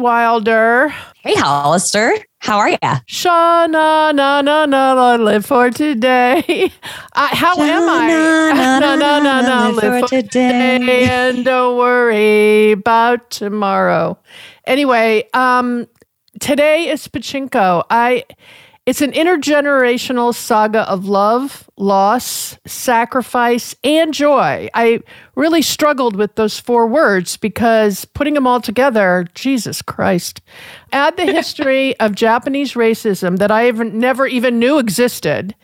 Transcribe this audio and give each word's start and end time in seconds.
Wilder. 0.00 0.88
Hey, 1.22 1.34
Hollister. 1.34 2.12
How 2.38 2.58
are 2.58 2.70
ya? 2.70 3.00
Shana, 3.06 4.14
na, 4.14 4.40
na, 4.40 4.64
na, 4.64 4.94
na, 4.94 5.14
live 5.16 5.44
for 5.46 5.70
today. 5.70 6.72
Uh, 7.12 7.28
how 7.32 7.60
am 7.60 7.88
I? 7.88 8.06
Na, 8.54 8.78
na, 8.78 8.96
Na, 9.02 9.18
na, 9.18 9.40
na, 9.42 9.68
live 9.68 10.08
for 10.08 10.08
today 10.08 11.04
and 11.04 11.44
don't 11.44 11.76
worry 11.76 12.72
about 12.72 13.30
tomorrow. 13.30 14.16
Anyway, 14.64 15.24
um, 15.34 15.86
today 16.40 16.88
is 16.88 17.06
Pachinko. 17.08 17.84
I 17.90 18.24
it's 18.86 19.02
an 19.02 19.12
intergenerational 19.12 20.34
saga 20.34 20.88
of 20.90 21.04
love, 21.04 21.68
loss, 21.76 22.58
sacrifice, 22.66 23.74
and 23.84 24.14
joy. 24.14 24.68
I 24.74 25.00
really 25.34 25.62
struggled 25.62 26.16
with 26.16 26.34
those 26.36 26.58
four 26.58 26.86
words 26.86 27.36
because 27.36 28.04
putting 28.06 28.34
them 28.34 28.46
all 28.46 28.60
together, 28.60 29.26
Jesus 29.34 29.82
Christ. 29.82 30.40
Add 30.92 31.16
the 31.16 31.26
history 31.32 31.98
of 32.00 32.14
Japanese 32.14 32.72
racism 32.72 33.38
that 33.38 33.50
I 33.50 33.68
even, 33.68 33.98
never 33.98 34.26
even 34.26 34.58
knew 34.58 34.78
existed 34.78 35.54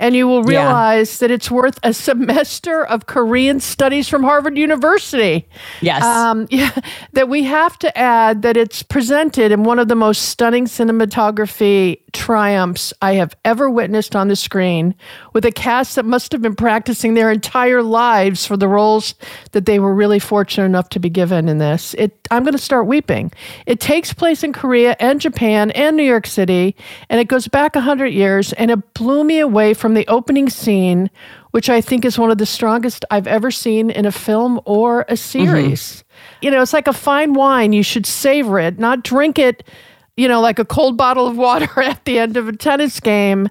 and 0.00 0.14
you 0.16 0.26
will 0.28 0.48
Yeah. 0.50 0.62
realize 0.64 1.18
that 1.18 1.30
it's 1.30 1.50
worth 1.50 1.78
a 1.82 1.92
semester 1.92 2.84
of 2.84 3.06
Korean 3.06 3.60
studies 3.60 4.08
from 4.08 4.22
Harvard 4.22 4.56
University. 4.58 5.46
Yes. 5.80 6.02
Um, 6.04 6.46
yeah, 6.50 6.70
that 7.12 7.28
we 7.28 7.44
have 7.44 7.78
to 7.80 7.96
add 7.98 8.42
that 8.42 8.56
it's 8.56 8.82
presented 8.82 9.52
in 9.52 9.64
one 9.64 9.78
of 9.78 9.88
the 9.88 9.94
most 9.94 10.22
stunning 10.28 10.66
cinematography 10.66 11.98
triumphs 12.12 12.92
I 13.02 13.14
have 13.14 13.34
ever 13.44 13.68
witnessed 13.70 14.14
on 14.16 14.28
the 14.28 14.36
screen, 14.36 14.94
with 15.32 15.44
a 15.44 15.52
cast 15.52 15.96
that 15.96 16.04
must 16.04 16.32
have 16.32 16.42
been 16.42 16.54
practicing 16.56 17.14
their 17.14 17.30
entire 17.30 17.82
lives 17.82 18.46
for 18.46 18.56
the 18.56 18.68
roles 18.68 19.14
that 19.52 19.66
they 19.66 19.78
were 19.78 19.94
really 19.94 20.18
fortunate 20.18 20.64
enough 20.66 20.88
to 20.90 21.00
be 21.00 21.10
given 21.10 21.48
in 21.48 21.58
this. 21.58 21.94
It, 21.94 22.26
I'm 22.30 22.42
going 22.44 22.52
to 22.52 22.58
start 22.58 22.86
weeping. 22.86 23.32
It 23.66 23.80
takes 23.80 24.12
place 24.12 24.42
in 24.42 24.52
Korea 24.52 24.96
and 25.00 25.20
Japan 25.20 25.70
and 25.72 25.96
New 25.96 26.02
York 26.02 26.26
City, 26.26 26.74
and 27.08 27.20
it 27.20 27.28
goes 27.28 27.48
back 27.48 27.74
100 27.74 28.06
years, 28.08 28.52
and 28.54 28.70
it 28.70 28.94
blew 28.94 29.24
me 29.24 29.38
away 29.40 29.74
from 29.74 29.87
the 29.94 30.06
opening 30.08 30.48
scene, 30.48 31.10
which 31.50 31.68
I 31.68 31.80
think 31.80 32.04
is 32.04 32.18
one 32.18 32.30
of 32.30 32.38
the 32.38 32.46
strongest 32.46 33.04
I've 33.10 33.26
ever 33.26 33.50
seen 33.50 33.90
in 33.90 34.06
a 34.06 34.12
film 34.12 34.60
or 34.64 35.04
a 35.08 35.16
series. 35.16 36.04
You 36.42 36.50
know, 36.50 36.62
it's 36.62 36.72
like 36.72 36.88
a 36.88 36.92
fine 36.92 37.34
wine. 37.34 37.72
You 37.72 37.82
should 37.82 38.06
savor 38.06 38.58
it, 38.58 38.78
not 38.78 39.02
drink 39.02 39.38
it, 39.38 39.64
you 40.16 40.28
know, 40.28 40.40
like 40.40 40.58
a 40.58 40.64
cold 40.64 40.96
bottle 40.96 41.26
of 41.26 41.36
water 41.36 41.80
at 41.82 42.04
the 42.04 42.18
end 42.18 42.36
of 42.36 42.48
a 42.48 42.52
tennis 42.52 43.00
game. 43.00 43.48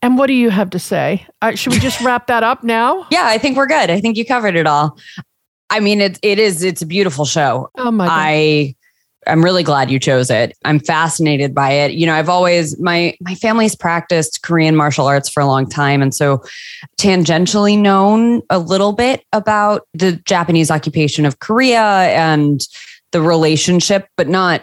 And 0.00 0.16
what 0.16 0.28
do 0.28 0.32
you 0.32 0.50
have 0.50 0.70
to 0.70 0.78
say? 0.78 1.26
Uh, 1.42 1.54
should 1.54 1.72
we 1.72 1.80
just 1.80 2.00
wrap 2.00 2.28
that 2.28 2.42
up 2.42 2.62
now? 2.62 3.06
yeah, 3.10 3.26
I 3.26 3.38
think 3.38 3.56
we're 3.56 3.66
good. 3.66 3.90
I 3.90 4.00
think 4.00 4.16
you 4.16 4.24
covered 4.24 4.54
it 4.54 4.66
all. 4.66 4.96
I 5.70 5.80
mean, 5.80 6.00
it 6.00 6.18
it 6.22 6.38
is 6.38 6.62
it's 6.62 6.82
a 6.82 6.86
beautiful 6.86 7.24
show. 7.24 7.70
Oh 7.76 7.90
my 7.90 8.06
God. 8.06 8.12
I 8.14 8.74
I'm 9.28 9.44
really 9.44 9.62
glad 9.62 9.90
you 9.90 9.98
chose 9.98 10.30
it. 10.30 10.56
I'm 10.64 10.80
fascinated 10.80 11.54
by 11.54 11.70
it. 11.70 11.92
You 11.92 12.06
know, 12.06 12.14
I've 12.14 12.28
always 12.28 12.78
my 12.80 13.16
my 13.20 13.34
family's 13.34 13.76
practiced 13.76 14.42
Korean 14.42 14.74
martial 14.74 15.06
arts 15.06 15.28
for 15.28 15.40
a 15.40 15.46
long 15.46 15.68
time 15.68 16.02
and 16.02 16.14
so 16.14 16.42
tangentially 16.98 17.78
known 17.78 18.42
a 18.50 18.58
little 18.58 18.92
bit 18.92 19.24
about 19.32 19.86
the 19.94 20.12
Japanese 20.24 20.70
occupation 20.70 21.26
of 21.26 21.38
Korea 21.40 21.82
and 21.82 22.66
the 23.12 23.22
relationship 23.22 24.08
but 24.16 24.28
not 24.28 24.62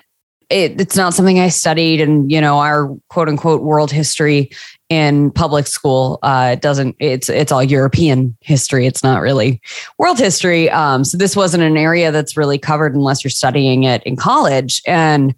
it, 0.50 0.80
it's 0.80 0.96
not 0.96 1.14
something 1.14 1.40
I 1.40 1.50
studied 1.50 2.02
and 2.02 2.32
you 2.32 2.40
know 2.40 2.60
our 2.60 2.96
quote 3.10 3.30
unquote 3.30 3.62
world 3.62 3.92
history 3.92 4.52
in 4.90 5.32
public 5.32 5.66
school 5.66 6.20
uh 6.22 6.52
it 6.54 6.62
doesn't 6.62 6.96
it's 7.00 7.28
it's 7.28 7.52
all 7.52 7.64
European 7.64 8.38
history 8.42 8.86
it's 8.86 9.04
not 9.04 9.20
really 9.22 9.60
world 9.98 10.20
history 10.20 10.70
um 10.70 11.04
so 11.04 11.18
this 11.18 11.36
wasn't 11.36 11.64
an 11.64 11.76
area 11.76 12.12
that's 12.12 12.38
really 12.38 12.60
covered 12.60 12.94
unless 12.94 13.24
you're 13.24 13.32
studying 13.32 13.84
it 13.84 14.04
in 14.04 14.16
college 14.16 14.82
and 14.86 15.34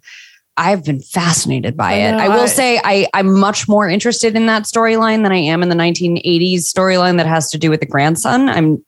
I've 0.58 0.84
been 0.84 1.00
fascinated 1.00 1.76
by 1.76 1.92
I 1.92 1.94
it. 1.94 2.12
know, 2.12 2.18
I 2.18 2.28
will 2.30 2.42
I- 2.42 2.46
say 2.46 2.80
I, 2.82 3.06
I'm 3.14 3.38
much 3.38 3.68
more 3.68 3.88
interested 3.88 4.34
in 4.34 4.46
that 4.46 4.64
storyline 4.64 5.22
than 5.22 5.30
I 5.32 5.36
am 5.38 5.62
in 5.62 5.68
the 5.68 5.76
1980s 5.76 6.62
storyline 6.64 7.16
that 7.18 7.26
has 7.26 7.48
to 7.52 7.58
do 7.58 7.70
with 7.70 7.78
the 7.80 7.86
grandson. 7.86 8.48
I'm 8.48 8.84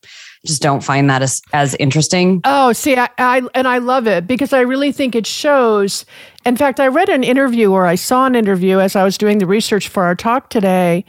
just 0.46 0.62
don't 0.62 0.82
find 0.82 1.10
that 1.10 1.22
as 1.22 1.42
as 1.52 1.74
interesting. 1.76 2.40
Oh, 2.44 2.72
see, 2.72 2.96
I, 2.96 3.08
I 3.18 3.42
and 3.54 3.68
I 3.68 3.78
love 3.78 4.06
it 4.06 4.26
because 4.26 4.52
I 4.52 4.60
really 4.60 4.92
think 4.92 5.14
it 5.14 5.26
shows. 5.26 6.04
In 6.46 6.56
fact, 6.56 6.80
I 6.80 6.88
read 6.88 7.08
an 7.08 7.22
interview 7.22 7.70
or 7.70 7.86
I 7.86 7.94
saw 7.94 8.26
an 8.26 8.34
interview 8.34 8.78
as 8.78 8.96
I 8.96 9.04
was 9.04 9.18
doing 9.18 9.38
the 9.38 9.46
research 9.46 9.88
for 9.88 10.04
our 10.04 10.14
talk 10.14 10.48
today, 10.48 11.04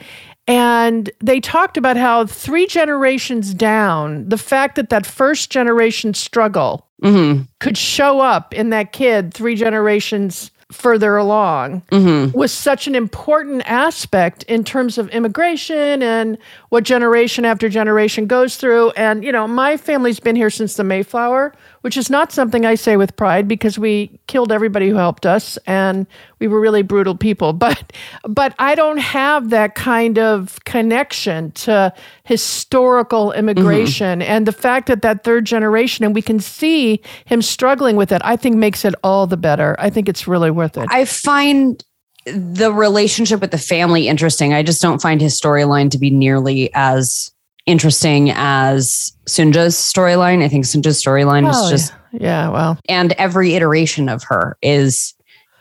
and 0.48 1.10
they 1.24 1.40
talked 1.40 1.78
about 1.78 1.96
how 1.96 2.26
three 2.26 2.68
generations 2.68 3.54
down, 3.54 4.28
the 4.28 4.38
fact 4.38 4.76
that 4.76 4.90
that 4.90 5.06
first 5.06 5.50
generation 5.50 6.14
struggle 6.14 6.88
hmm 7.02 7.42
could 7.60 7.78
show 7.78 8.20
up 8.20 8.54
in 8.54 8.70
that 8.70 8.92
kid 8.92 9.34
three 9.34 9.56
generations 9.56 10.52
further 10.72 11.18
along 11.18 11.82
hmm 11.90 12.28
was 12.34 12.52
such 12.52 12.88
an 12.88 12.96
important 12.96 13.62
aspect 13.66 14.44
in 14.44 14.64
terms 14.64 14.98
of 14.98 15.10
immigration 15.10 16.02
and 16.02 16.38
what 16.70 16.84
generation 16.84 17.46
after 17.46 17.68
generation 17.70 18.26
goes 18.26 18.58
through. 18.58 18.92
And, 18.92 19.24
you 19.24 19.32
know, 19.32 19.48
my 19.48 19.78
family's 19.78 20.20
been 20.20 20.36
here 20.36 20.50
since 20.50 20.76
the 20.76 20.84
Mayflower, 20.84 21.54
which 21.82 21.98
is 21.98 22.10
not 22.10 22.32
something 22.32 22.66
I 22.66 22.76
say 22.76 22.98
with 22.98 23.16
pride 23.16 23.48
because 23.48 23.78
we 23.78 24.20
killed 24.28 24.52
everybody 24.52 24.90
who 24.90 24.96
helped 24.96 25.26
us 25.26 25.58
and 25.68 26.08
we 26.40 26.48
were 26.48 26.60
really 26.60 26.82
brutal 26.82 27.16
people. 27.16 27.54
But 27.62 27.94
but 28.28 28.56
I 28.58 28.74
don't 28.76 28.98
have 28.98 29.52
that 29.52 29.76
kind 29.76 30.18
of 30.18 30.64
connection 30.66 31.52
to 31.52 31.94
historical 32.24 33.30
mm-hmm. 33.30 33.40
immigration 33.40 34.22
and 34.22 34.48
the 34.48 34.52
fact 34.52 34.88
that 34.88 35.04
that 35.04 35.24
third 35.24 35.46
generation 35.46 36.04
and 36.04 36.16
we 36.16 36.24
can 36.24 36.40
see 36.40 37.02
him 37.26 37.42
struggling 37.42 37.98
with 37.98 38.12
it, 38.12 38.22
I 38.26 38.36
think 38.36 38.56
makes 38.56 38.84
it 38.84 38.96
all 39.04 39.28
the 39.28 39.38
better. 39.38 39.76
I 39.80 39.92
think 39.92 40.10
it's 40.10 40.28
really 40.28 40.50
worth 40.50 40.76
it. 40.76 40.88
I 40.90 41.06
find 41.06 41.84
the 42.26 42.72
relationship 42.72 43.42
with 43.42 43.52
the 43.52 43.58
family 43.58 44.08
interesting. 44.08 44.54
I 44.54 44.64
just 44.64 44.82
don't 44.82 45.02
find 45.02 45.22
his 45.22 45.40
storyline 45.40 45.90
to 45.92 45.98
be 45.98 46.10
nearly 46.10 46.70
as 46.74 47.31
interesting 47.66 48.32
as 48.36 49.14
Sunja's 49.26 49.76
storyline. 49.76 50.44
I 50.44 50.48
think 50.48 50.66
Sunja's 50.66 51.02
storyline 51.04 51.48
Oh, 51.54 51.66
is 51.66 51.70
just 51.72 51.94
yeah. 52.14 52.20
yeah, 52.22 52.50
well. 52.50 52.80
and 52.90 53.14
every 53.14 53.54
iteration 53.56 54.10
of 54.10 54.24
her 54.24 54.58
is 54.62 55.14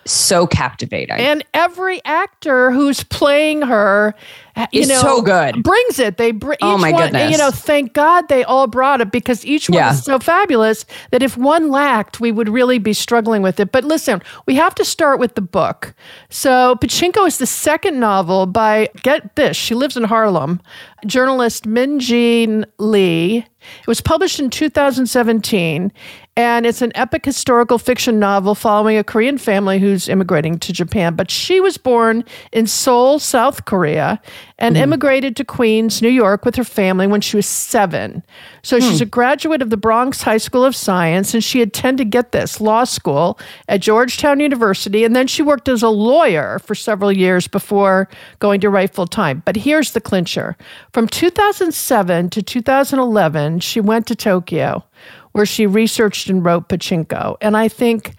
so 0.07 0.47
captivating. 0.47 1.17
And 1.17 1.45
every 1.55 2.03
actor 2.05 2.71
who's 2.71 3.05
playing 3.05 3.63
her, 3.63 4.15
uh, 4.57 4.67
you 4.73 4.81
Is 4.83 4.89
know, 4.89 5.01
so 5.01 5.23
good. 5.23 5.63
brings 5.63 5.99
it. 5.99 6.17
They 6.17 6.33
bring. 6.33 6.59
Oh, 6.63 6.77
my 6.79 6.91
one, 6.93 7.03
goodness. 7.05 7.31
You 7.33 7.39
know, 7.39 7.51
thank 7.51 7.93
God 7.93 8.29
they 8.29 8.43
all 8.43 8.67
brought 8.67 9.01
it 9.01 9.13
because 9.13 9.45
each 9.45 9.69
one 9.71 9.77
Yeah. 9.77 9.93
is 9.93 10.03
so 10.03 10.19
fabulous 10.19 10.85
that 11.13 11.23
if 11.23 11.37
one 11.37 11.71
lacked, 11.71 12.19
we 12.21 12.33
would 12.33 12.49
really 12.49 12.79
be 12.79 12.93
struggling 12.93 13.43
with 13.43 13.61
it. 13.61 13.73
But 13.73 13.85
listen, 13.85 14.23
we 14.47 14.55
have 14.57 14.75
to 14.77 14.85
start 14.85 15.21
with 15.21 15.35
the 15.35 15.41
book. 15.43 15.95
So 16.31 16.77
Pachinko 16.77 17.27
is 17.27 17.39
the 17.39 17.47
second 17.47 18.01
novel 18.01 18.47
by 18.47 18.89
get 19.03 19.37
this. 19.37 19.57
She 19.57 19.75
lives 19.75 19.97
in 19.97 20.05
Harlem. 20.05 20.61
Journalist 21.07 21.67
Min 21.67 21.99
Jin 22.01 22.67
Lee. 22.79 23.39
It 23.81 23.87
was 23.87 24.01
published 24.01 24.41
in 24.41 24.51
2017, 24.51 25.93
and 26.37 26.65
it's 26.65 26.81
an 26.81 26.93
epic 26.95 27.25
historical 27.25 27.77
fiction 27.77 28.19
novel 28.19 28.55
following 28.55 28.97
a 28.97 29.05
Korean 29.05 29.37
family 29.37 29.79
who's 29.79 30.09
immigrating 30.09 30.59
to 30.61 30.73
Japan. 30.73 31.15
But 31.15 31.31
she 31.31 31.61
was 31.61 31.77
born 31.77 32.25
in 32.53 32.67
Seoul, 32.67 33.19
South 33.19 33.65
Korea, 33.65 34.21
and 34.59 34.77
hmm. 34.77 34.83
immigrated 34.83 35.37
to 35.37 35.45
Queens, 35.45 36.01
New 36.01 36.09
York 36.09 36.45
with 36.45 36.55
her 36.55 36.65
family 36.65 37.07
when 37.07 37.21
she 37.21 37.37
was 37.37 37.47
seven. 37.47 38.23
So 38.63 38.79
she's 38.79 38.99
hmm. 38.99 39.05
a 39.05 39.07
graduate 39.07 39.61
of 39.61 39.71
the 39.71 39.77
Bronx 39.77 40.23
High 40.23 40.39
School 40.39 40.65
of 40.65 40.77
Science, 40.77 41.35
and 41.35 41.43
she 41.43 41.63
attended, 41.63 42.11
get 42.11 42.33
this, 42.33 42.61
law 42.61 42.85
school 42.85 43.39
at 43.69 43.81
Georgetown 43.81 44.41
University. 44.41 45.05
And 45.05 45.17
then 45.17 45.27
she 45.27 45.43
worked 45.43 45.69
as 45.69 45.83
a 45.83 45.89
lawyer 45.89 46.61
for 46.61 46.75
several 46.75 47.11
years 47.11 47.49
before 47.49 48.09
going 48.39 48.61
to 48.61 48.71
write 48.71 48.95
full 48.95 49.07
time. 49.07 49.43
But 49.45 49.57
here's 49.57 49.93
the 49.93 50.01
clincher 50.01 50.57
from 50.93 51.09
2007 51.09 52.31
to 52.31 52.43
2011, 52.43 53.61
she 53.61 53.81
went 53.81 54.07
to 54.07 54.15
Tokyo 54.15 54.85
where 55.33 55.47
she 55.47 55.67
researched 55.67 56.29
and 56.29 56.45
wrote 56.45 56.69
Pachinko. 56.69 57.37
And 57.41 57.57
I 57.57 57.69
think, 57.69 58.15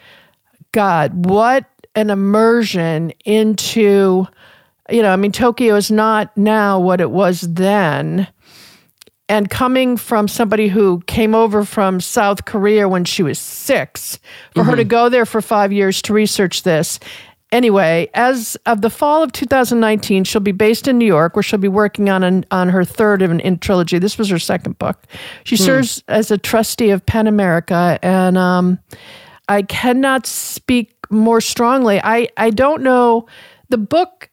God, 0.72 1.26
what 1.26 1.66
an 1.96 2.10
immersion 2.10 3.12
into, 3.26 4.26
you 4.90 5.02
know, 5.02 5.12
I 5.12 5.16
mean, 5.16 5.32
Tokyo 5.32 5.76
is 5.76 5.92
not 5.92 6.36
now 6.38 6.80
what 6.80 7.02
it 7.02 7.12
was 7.12 7.42
then. 7.42 8.28
And 9.28 9.50
coming 9.50 9.96
from 9.96 10.28
somebody 10.28 10.68
who 10.68 11.02
came 11.08 11.34
over 11.34 11.64
from 11.64 12.02
South 12.02 12.44
Korea 12.44 12.90
when 12.90 13.06
she 13.06 13.24
was 13.24 13.40
six, 13.40 14.20
for 14.54 14.64
her 14.64 14.76
to 14.76 14.82
mm-hmm. 14.82 14.90
go 14.90 15.08
there 15.08 15.26
for 15.26 15.42
five 15.42 15.72
years 15.72 16.02
to 16.04 16.14
research 16.14 16.64
this. 16.64 17.00
Anyway, 17.52 18.10
as 18.14 18.56
of 18.66 18.82
the 18.82 18.90
fall 18.90 19.24
of 19.24 19.32
2019, 19.34 20.24
she'll 20.24 20.40
be 20.40 20.54
based 20.54 20.88
in 20.88 20.98
New 20.98 21.06
York, 21.06 21.36
where 21.36 21.44
she'll 21.44 21.60
be 21.60 21.68
working 21.68 22.10
on 22.10 22.24
an, 22.24 22.46
on 22.50 22.70
her 22.70 22.86
third 22.86 23.22
of 23.22 23.30
an 23.30 23.42
in 23.42 23.58
trilogy. 23.60 24.00
This 24.00 24.18
was 24.18 24.30
her 24.30 24.40
second 24.40 24.78
book. 24.80 25.04
She 25.44 25.58
serves 25.58 26.04
as 26.08 26.32
a 26.32 26.38
trustee 26.38 26.92
of 26.92 27.06
Pen 27.06 27.28
America, 27.28 28.00
and 28.02 28.38
um, 28.38 28.80
I 29.50 29.64
cannot 29.64 30.26
speak 30.26 30.96
more 31.10 31.42
strongly. 31.42 32.00
I 32.02 32.30
I 32.38 32.52
don't 32.52 32.84
know 32.84 33.28
the 33.70 33.78
book 33.78 34.30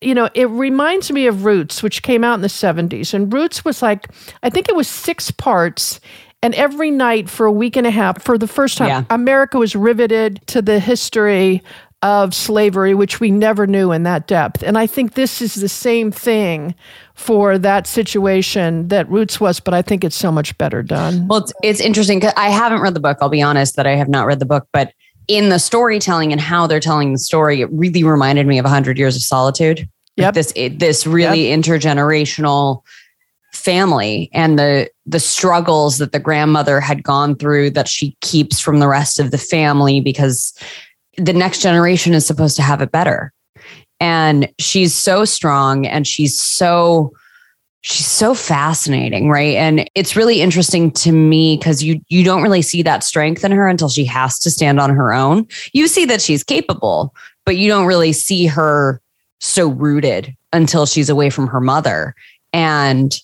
you 0.00 0.14
know, 0.14 0.28
it 0.34 0.48
reminds 0.50 1.10
me 1.10 1.26
of 1.26 1.44
Roots, 1.44 1.82
which 1.82 2.02
came 2.02 2.22
out 2.22 2.34
in 2.34 2.40
the 2.40 2.46
70s. 2.46 3.12
And 3.12 3.32
Roots 3.32 3.64
was 3.64 3.82
like, 3.82 4.06
I 4.44 4.50
think 4.50 4.68
it 4.68 4.76
was 4.76 4.86
six 4.86 5.32
parts. 5.32 5.98
And 6.40 6.54
every 6.54 6.92
night 6.92 7.28
for 7.28 7.46
a 7.46 7.52
week 7.52 7.74
and 7.74 7.84
a 7.84 7.90
half, 7.90 8.22
for 8.22 8.38
the 8.38 8.46
first 8.46 8.78
time, 8.78 8.88
Yeah. 8.88 9.04
America 9.10 9.58
was 9.58 9.74
riveted 9.74 10.40
to 10.46 10.62
the 10.62 10.78
history 10.78 11.64
of 12.02 12.34
slavery, 12.34 12.94
which 12.94 13.18
we 13.18 13.30
never 13.30 13.66
knew 13.66 13.90
in 13.90 14.04
that 14.04 14.26
depth. 14.26 14.62
And 14.62 14.78
I 14.78 14.86
think 14.86 15.14
this 15.14 15.42
is 15.42 15.54
the 15.54 15.68
same 15.68 16.12
thing 16.12 16.74
for 17.14 17.58
that 17.58 17.86
situation 17.86 18.88
that 18.88 19.10
Roots 19.10 19.40
was, 19.40 19.58
but 19.58 19.74
I 19.74 19.82
think 19.82 20.04
it's 20.04 20.14
so 20.14 20.30
much 20.30 20.56
better 20.58 20.82
done. 20.82 21.26
Well, 21.26 21.40
it's, 21.40 21.52
it's 21.62 21.80
interesting 21.80 22.20
because 22.20 22.34
I 22.36 22.50
haven't 22.50 22.80
read 22.80 22.94
the 22.94 23.00
book. 23.00 23.18
I'll 23.20 23.28
be 23.28 23.42
honest 23.42 23.74
that 23.76 23.86
I 23.86 23.96
have 23.96 24.08
not 24.08 24.26
read 24.26 24.38
the 24.38 24.46
book, 24.46 24.68
but 24.72 24.92
in 25.26 25.48
the 25.48 25.58
storytelling 25.58 26.30
and 26.30 26.40
how 26.40 26.66
they're 26.66 26.80
telling 26.80 27.12
the 27.12 27.18
story, 27.18 27.60
it 27.60 27.68
really 27.72 28.04
reminded 28.04 28.46
me 28.46 28.58
of 28.58 28.64
100 28.64 28.96
Years 28.96 29.16
of 29.16 29.22
Solitude. 29.22 29.88
Yep. 30.16 30.34
This 30.34 30.52
it, 30.56 30.78
this 30.80 31.06
really 31.06 31.44
intergenerational 31.44 32.82
family 33.52 34.30
and 34.32 34.58
the 34.58 34.90
the 35.06 35.20
struggles 35.20 35.98
that 35.98 36.12
the 36.12 36.18
grandmother 36.18 36.80
had 36.80 37.02
gone 37.02 37.36
through 37.36 37.70
that 37.70 37.88
she 37.88 38.16
keeps 38.20 38.60
from 38.60 38.78
the 38.78 38.88
rest 38.88 39.18
of 39.18 39.30
the 39.30 39.38
family 39.38 40.00
because 40.00 40.52
the 41.18 41.32
next 41.32 41.60
generation 41.60 42.14
is 42.14 42.26
supposed 42.26 42.56
to 42.56 42.62
have 42.62 42.80
it 42.80 42.92
better. 42.92 43.32
And 44.00 44.48
she's 44.58 44.94
so 44.94 45.24
strong 45.24 45.86
and 45.86 46.06
she's 46.06 46.38
so 46.38 47.12
she's 47.80 48.06
so 48.06 48.34
fascinating 48.34 49.28
right? 49.28 49.56
And 49.56 49.88
it's 49.94 50.16
really 50.16 50.40
interesting 50.40 50.90
to 50.92 51.12
me 51.12 51.56
because 51.56 51.82
you 51.82 52.00
you 52.08 52.24
don't 52.24 52.42
really 52.42 52.62
see 52.62 52.82
that 52.82 53.04
strength 53.04 53.44
in 53.44 53.52
her 53.52 53.66
until 53.66 53.88
she 53.88 54.04
has 54.04 54.38
to 54.40 54.50
stand 54.50 54.80
on 54.80 54.90
her 54.90 55.12
own. 55.12 55.46
You 55.72 55.88
see 55.88 56.04
that 56.06 56.22
she's 56.22 56.44
capable 56.44 57.14
but 57.44 57.56
you 57.56 57.68
don't 57.68 57.86
really 57.86 58.12
see 58.12 58.46
her 58.46 59.00
so 59.40 59.68
rooted 59.68 60.36
until 60.52 60.84
she's 60.84 61.08
away 61.08 61.30
from 61.30 61.46
her 61.46 61.60
mother. 61.60 62.14
And 62.52 63.18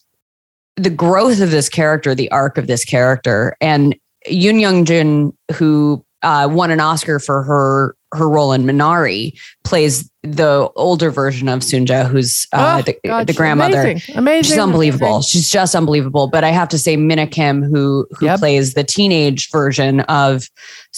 the 0.76 0.90
growth 0.90 1.40
of 1.40 1.50
this 1.50 1.68
character 1.68 2.14
the 2.14 2.30
arc 2.30 2.58
of 2.58 2.66
this 2.66 2.84
character 2.84 3.56
and 3.60 3.94
Youn 4.26 4.58
Yuh-jung 4.58 5.36
who 5.54 6.04
uh, 6.24 6.48
won 6.48 6.70
an 6.72 6.80
Oscar 6.80 7.18
for 7.20 7.42
her 7.44 7.94
her 8.12 8.28
role 8.28 8.52
in 8.52 8.62
Minari 8.62 9.36
plays 9.64 10.08
the 10.22 10.70
older 10.76 11.10
version 11.10 11.48
of 11.48 11.60
Sunja 11.60 12.06
who's 12.08 12.46
uh, 12.52 12.76
Oh, 12.78 12.82
the, 12.82 12.96
God, 13.04 13.26
the 13.26 13.32
grandmother 13.32 13.80
Amazing. 13.82 14.16
amazing 14.16 14.50
She's 14.52 14.58
unbelievable. 14.58 15.06
amazing. 15.16 15.28
She's 15.28 15.50
just 15.50 15.74
unbelievable. 15.74 16.28
But 16.28 16.44
I 16.44 16.50
have 16.50 16.68
to 16.70 16.78
say, 16.78 16.96
Minha 16.96 17.26
Kim, 17.26 17.62
who 17.62 18.06
who 18.18 18.26
Yep. 18.26 18.38
plays 18.38 18.74
the 18.74 18.84
teenage 18.84 19.50
version 19.50 20.00
of 20.02 20.48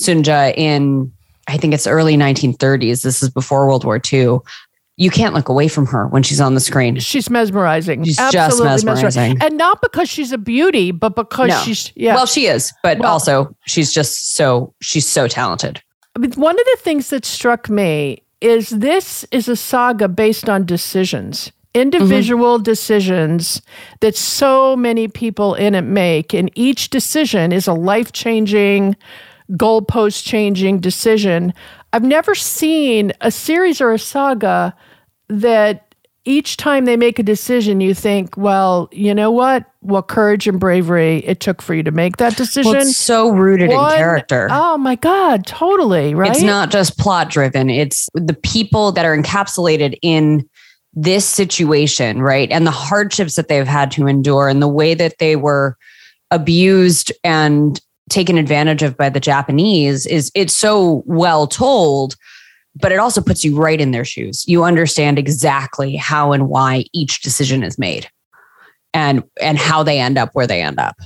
Sunja 0.00 0.52
in, 0.56 1.10
I 1.48 1.56
think 1.56 1.72
it's 1.74 1.86
early 1.86 2.16
1930s. 2.16 3.02
This 3.02 3.22
is 3.22 3.30
before 3.30 3.66
World 3.66 3.84
War 3.84 4.00
II. 4.12 4.38
You 4.98 5.10
can't 5.10 5.34
look 5.34 5.48
away 5.50 5.68
from 5.68 5.86
her 5.86 6.06
when 6.08 6.22
she's 6.22 6.40
on 6.40 6.54
the 6.54 6.60
screen. 6.60 6.98
She's 6.98 7.28
mesmerizing. 7.28 8.04
She's 8.04 8.16
just 8.16 8.34
Absolutely 8.34 8.84
mesmerizing. 8.84 9.42
And 9.42 9.58
not 9.58 9.82
because 9.82 10.08
she's 10.08 10.32
a 10.32 10.38
beauty, 10.38 10.90
but 10.90 11.14
because 11.14 11.48
No. 11.48 11.60
she's 11.60 11.92
yeah. 11.94 12.14
Well, 12.14 12.26
she 12.26 12.46
is, 12.46 12.72
but 12.82 12.98
Well- 12.98 13.12
also 13.12 13.54
she's 13.66 13.92
just 13.92 14.34
so 14.36 14.74
she's 14.80 15.06
so 15.06 15.28
talented. 15.28 15.82
I 16.14 16.18
mean, 16.18 16.32
one 16.32 16.58
of 16.58 16.64
the 16.64 16.78
things 16.80 17.10
that 17.10 17.26
struck 17.26 17.68
me 17.68 18.22
is 18.40 18.70
this 18.70 19.24
is 19.30 19.48
a 19.48 19.56
saga 19.56 20.08
based 20.08 20.48
on 20.48 20.64
decisions, 20.64 21.52
individual 21.74 22.56
mm-hmm. 22.56 22.64
decisions 22.64 23.60
that 24.00 24.16
so 24.16 24.76
many 24.76 25.08
people 25.08 25.54
in 25.54 25.74
it 25.74 25.82
make. 25.82 26.32
And 26.32 26.50
each 26.54 26.88
decision 26.88 27.52
is 27.52 27.66
a 27.66 27.74
life 27.74 28.12
changing, 28.12 28.96
goalpost 29.52 30.24
changing 30.24 30.80
decision. 30.80 31.52
I've 31.96 32.02
never 32.02 32.34
seen 32.34 33.14
a 33.22 33.30
series 33.30 33.80
or 33.80 33.90
a 33.90 33.98
saga 33.98 34.76
that 35.30 35.94
each 36.26 36.58
time 36.58 36.84
they 36.84 36.98
make 36.98 37.18
a 37.18 37.22
decision, 37.22 37.80
you 37.80 37.94
think, 37.94 38.36
well, 38.36 38.90
you 38.92 39.14
know 39.14 39.30
what? 39.30 39.64
What 39.80 40.02
courage 40.02 40.46
and 40.46 40.60
bravery 40.60 41.24
it 41.24 41.40
took 41.40 41.62
for 41.62 41.72
you 41.72 41.82
to 41.84 41.90
make 41.90 42.18
that 42.18 42.36
decision. 42.36 42.70
Well, 42.70 42.82
it's 42.82 42.98
so 42.98 43.30
rooted 43.30 43.70
One- 43.70 43.92
in 43.92 43.96
character. 43.96 44.48
Oh 44.50 44.76
my 44.76 44.96
God, 44.96 45.46
totally, 45.46 46.14
right? 46.14 46.32
It's 46.32 46.42
not 46.42 46.70
just 46.70 46.98
plot 46.98 47.30
driven. 47.30 47.70
It's 47.70 48.10
the 48.12 48.34
people 48.34 48.92
that 48.92 49.06
are 49.06 49.16
encapsulated 49.16 49.96
in 50.02 50.46
this 50.92 51.24
situation, 51.24 52.20
right? 52.20 52.50
And 52.50 52.66
the 52.66 52.72
hardships 52.72 53.36
that 53.36 53.48
they've 53.48 53.66
had 53.66 53.90
to 53.92 54.06
endure 54.06 54.50
and 54.50 54.60
the 54.60 54.68
way 54.68 54.92
that 54.92 55.16
they 55.18 55.34
were 55.34 55.78
abused 56.30 57.10
and 57.24 57.80
taken 58.08 58.38
advantage 58.38 58.82
of 58.82 58.96
by 58.96 59.08
the 59.08 59.20
Japanese 59.20 60.06
is 60.06 60.30
it's 60.34 60.54
so 60.54 61.02
well 61.06 61.46
told, 61.46 62.16
but 62.74 62.92
it 62.92 62.98
also 62.98 63.20
puts 63.20 63.44
you 63.44 63.56
right 63.56 63.80
in 63.80 63.90
their 63.90 64.04
shoes. 64.04 64.46
You 64.46 64.64
understand 64.64 65.18
exactly 65.18 65.96
how 65.96 66.32
and 66.32 66.48
why 66.48 66.84
each 66.92 67.22
decision 67.22 67.62
is 67.62 67.78
made 67.78 68.08
and 68.94 69.24
and 69.40 69.58
how 69.58 69.82
they 69.82 69.98
end 69.98 70.18
up 70.18 70.30
where 70.34 70.46
they 70.46 70.62
end 70.62 70.78
up. 70.78 70.96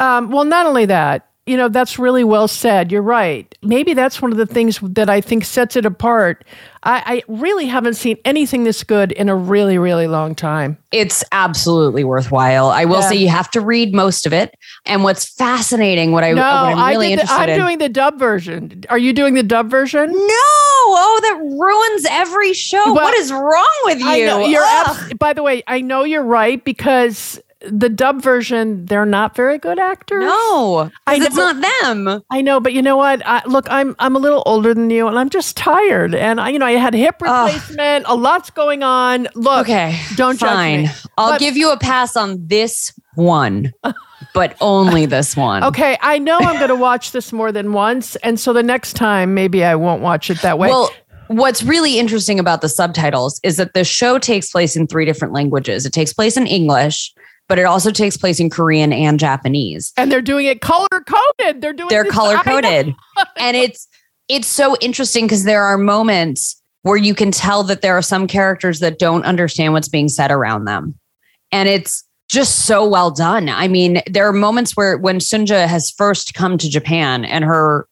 Um, 0.00 0.30
well, 0.30 0.44
not 0.44 0.66
only 0.66 0.86
that, 0.86 1.28
you 1.46 1.56
know, 1.56 1.68
that's 1.68 1.98
really 1.98 2.24
well 2.24 2.48
said. 2.48 2.90
You're 2.90 3.02
right. 3.02 3.52
Maybe 3.62 3.94
that's 3.94 4.22
one 4.22 4.32
of 4.32 4.38
the 4.38 4.46
things 4.46 4.78
that 4.82 5.10
I 5.10 5.20
think 5.20 5.44
sets 5.44 5.76
it 5.76 5.84
apart. 5.84 6.44
I, 6.84 7.02
I 7.06 7.22
really 7.28 7.66
haven't 7.66 7.94
seen 7.94 8.18
anything 8.24 8.64
this 8.64 8.84
good 8.84 9.10
in 9.12 9.28
a 9.28 9.34
really, 9.36 9.78
really 9.78 10.06
long 10.06 10.34
time. 10.34 10.76
it's 10.92 11.24
absolutely 11.32 12.04
worthwhile. 12.04 12.68
I 12.68 12.84
will 12.84 13.00
Yeah. 13.00 13.08
say 13.08 13.16
you 13.16 13.28
have 13.28 13.50
to 13.52 13.60
read 13.60 13.92
most 13.94 14.26
of 14.26 14.32
it. 14.32 14.54
And 14.86 15.02
what's 15.02 15.26
fascinating, 15.34 16.12
what 16.12 16.22
I 16.22 16.32
No, 16.32 16.42
what 16.42 16.44
I'm 16.46 16.88
really 16.90 17.06
I 17.06 17.10
did 17.10 17.18
the, 17.18 17.22
interested 17.22 17.42
I'm 17.42 17.48
in. 17.48 17.58
doing 17.58 17.78
the 17.78 17.88
dub 17.88 18.18
version. 18.18 18.84
Are 18.90 18.98
you 18.98 19.12
doing 19.12 19.34
the 19.34 19.42
dub 19.42 19.70
version? 19.70 20.10
no, 20.12 20.16
oh, 20.20 21.20
that 21.22 21.38
ruins 21.40 22.06
every 22.10 22.52
show. 22.52 22.82
Well, 22.92 22.94
what 22.96 23.16
is 23.18 23.32
wrong 23.32 23.74
with 23.84 23.98
you? 24.00 24.06
I 24.06 24.20
know 24.20 24.44
you're. 24.46 24.62
Abs- 24.64 25.14
by 25.14 25.32
the 25.32 25.42
way, 25.42 25.62
I 25.66 25.80
know 25.80 26.04
you're 26.04 26.22
right 26.22 26.62
because 26.64 27.40
the 27.70 27.88
dub 27.88 28.22
version, 28.22 28.84
they're 28.86 29.06
not 29.06 29.34
very 29.36 29.58
good 29.58 29.78
actors. 29.78 30.22
no, 30.24 30.90
I 31.06 31.16
'cause 31.18 31.26
it's 31.26 31.36
not 31.36 31.60
them. 31.82 32.22
I 32.30 32.40
know, 32.40 32.60
but 32.60 32.72
you 32.72 32.82
know 32.82 32.96
what? 32.96 33.22
I, 33.26 33.42
look, 33.46 33.66
I'm 33.70 33.94
I'm 33.98 34.16
a 34.16 34.18
little 34.18 34.42
older 34.46 34.74
than 34.74 34.90
you, 34.90 35.06
and 35.08 35.18
I'm 35.18 35.30
just 35.30 35.56
tired. 35.56 36.14
And 36.14 36.40
I, 36.40 36.50
you 36.50 36.58
know, 36.58 36.66
I 36.66 36.72
had 36.72 36.94
hip 36.94 37.16
Ugh. 37.24 37.46
replacement. 37.54 38.06
A 38.08 38.14
lot's 38.14 38.50
going 38.50 38.82
on. 38.82 39.28
Look, 39.34 39.62
Okay, 39.62 39.98
don't 40.16 40.38
judge 40.38 40.48
fine. 40.48 40.82
me. 40.82 40.88
I'll 41.18 41.32
But- 41.32 41.40
give 41.40 41.56
you 41.56 41.70
a 41.72 41.78
pass 41.78 42.16
on 42.16 42.46
this 42.46 42.92
one, 43.14 43.72
but 44.34 44.56
only 44.60 45.06
this 45.06 45.36
one. 45.36 45.62
Okay, 45.64 45.96
I 46.02 46.18
know 46.18 46.38
I'm 46.40 46.56
going 46.56 46.68
to 46.68 46.74
watch 46.74 47.12
this 47.12 47.32
more 47.32 47.52
than 47.52 47.72
once, 47.72 48.16
and 48.16 48.38
so 48.40 48.52
the 48.52 48.62
next 48.62 48.94
time 48.94 49.34
maybe 49.34 49.64
I 49.64 49.74
won't 49.76 50.02
watch 50.02 50.30
it 50.30 50.42
that 50.42 50.58
way. 50.58 50.68
Well, 50.68 50.90
what's 51.28 51.62
really 51.62 51.98
interesting 51.98 52.38
about 52.40 52.60
the 52.60 52.68
subtitles 52.68 53.40
is 53.44 53.56
that 53.56 53.72
the 53.74 53.84
show 53.84 54.18
takes 54.18 54.50
place 54.50 54.76
in 54.76 54.86
three 54.86 55.04
different 55.04 55.32
languages. 55.32 55.86
It 55.86 55.92
takes 55.92 56.12
place 56.12 56.36
in 56.36 56.46
English, 56.46 57.14
but 57.48 57.58
it 57.58 57.64
also 57.64 57.90
takes 57.90 58.16
place 58.16 58.40
in 58.40 58.50
Korean 58.50 58.92
and 58.92 59.18
Japanese. 59.18 59.92
and 59.96 60.10
they're 60.10 60.22
doing 60.22 60.46
it 60.46 60.60
color 60.60 60.88
coded. 60.90 61.60
They're 61.60 61.72
doing 61.72 61.88
They're 61.88 62.04
color 62.04 62.36
coded. 62.44 62.94
and 63.36 63.56
it's 63.56 63.88
it's 64.28 64.48
so 64.48 64.76
interesting 64.80 65.26
because 65.26 65.44
there 65.44 65.62
are 65.62 65.76
moments 65.76 66.60
where 66.82 66.96
you 66.96 67.14
can 67.14 67.30
tell 67.30 67.62
that 67.64 67.82
there 67.82 67.96
are 67.96 68.02
some 68.02 68.26
characters 68.26 68.80
that 68.80 68.98
don't 68.98 69.24
understand 69.24 69.72
what's 69.72 69.88
being 69.88 70.08
said 70.08 70.30
around 70.30 70.64
them. 70.64 70.94
And 71.52 71.68
it's 71.68 72.04
just 72.28 72.66
so 72.66 72.86
well 72.86 73.10
done. 73.10 73.48
I 73.48 73.68
mean, 73.68 74.00
there 74.06 74.26
are 74.26 74.32
moments 74.32 74.76
where 74.76 74.96
when 74.98 75.18
Sunja 75.18 75.66
has 75.66 75.90
first 75.90 76.34
come 76.34 76.58
to 76.58 76.68
Japan 76.70 77.24
and 77.24 77.44
her 77.44 77.86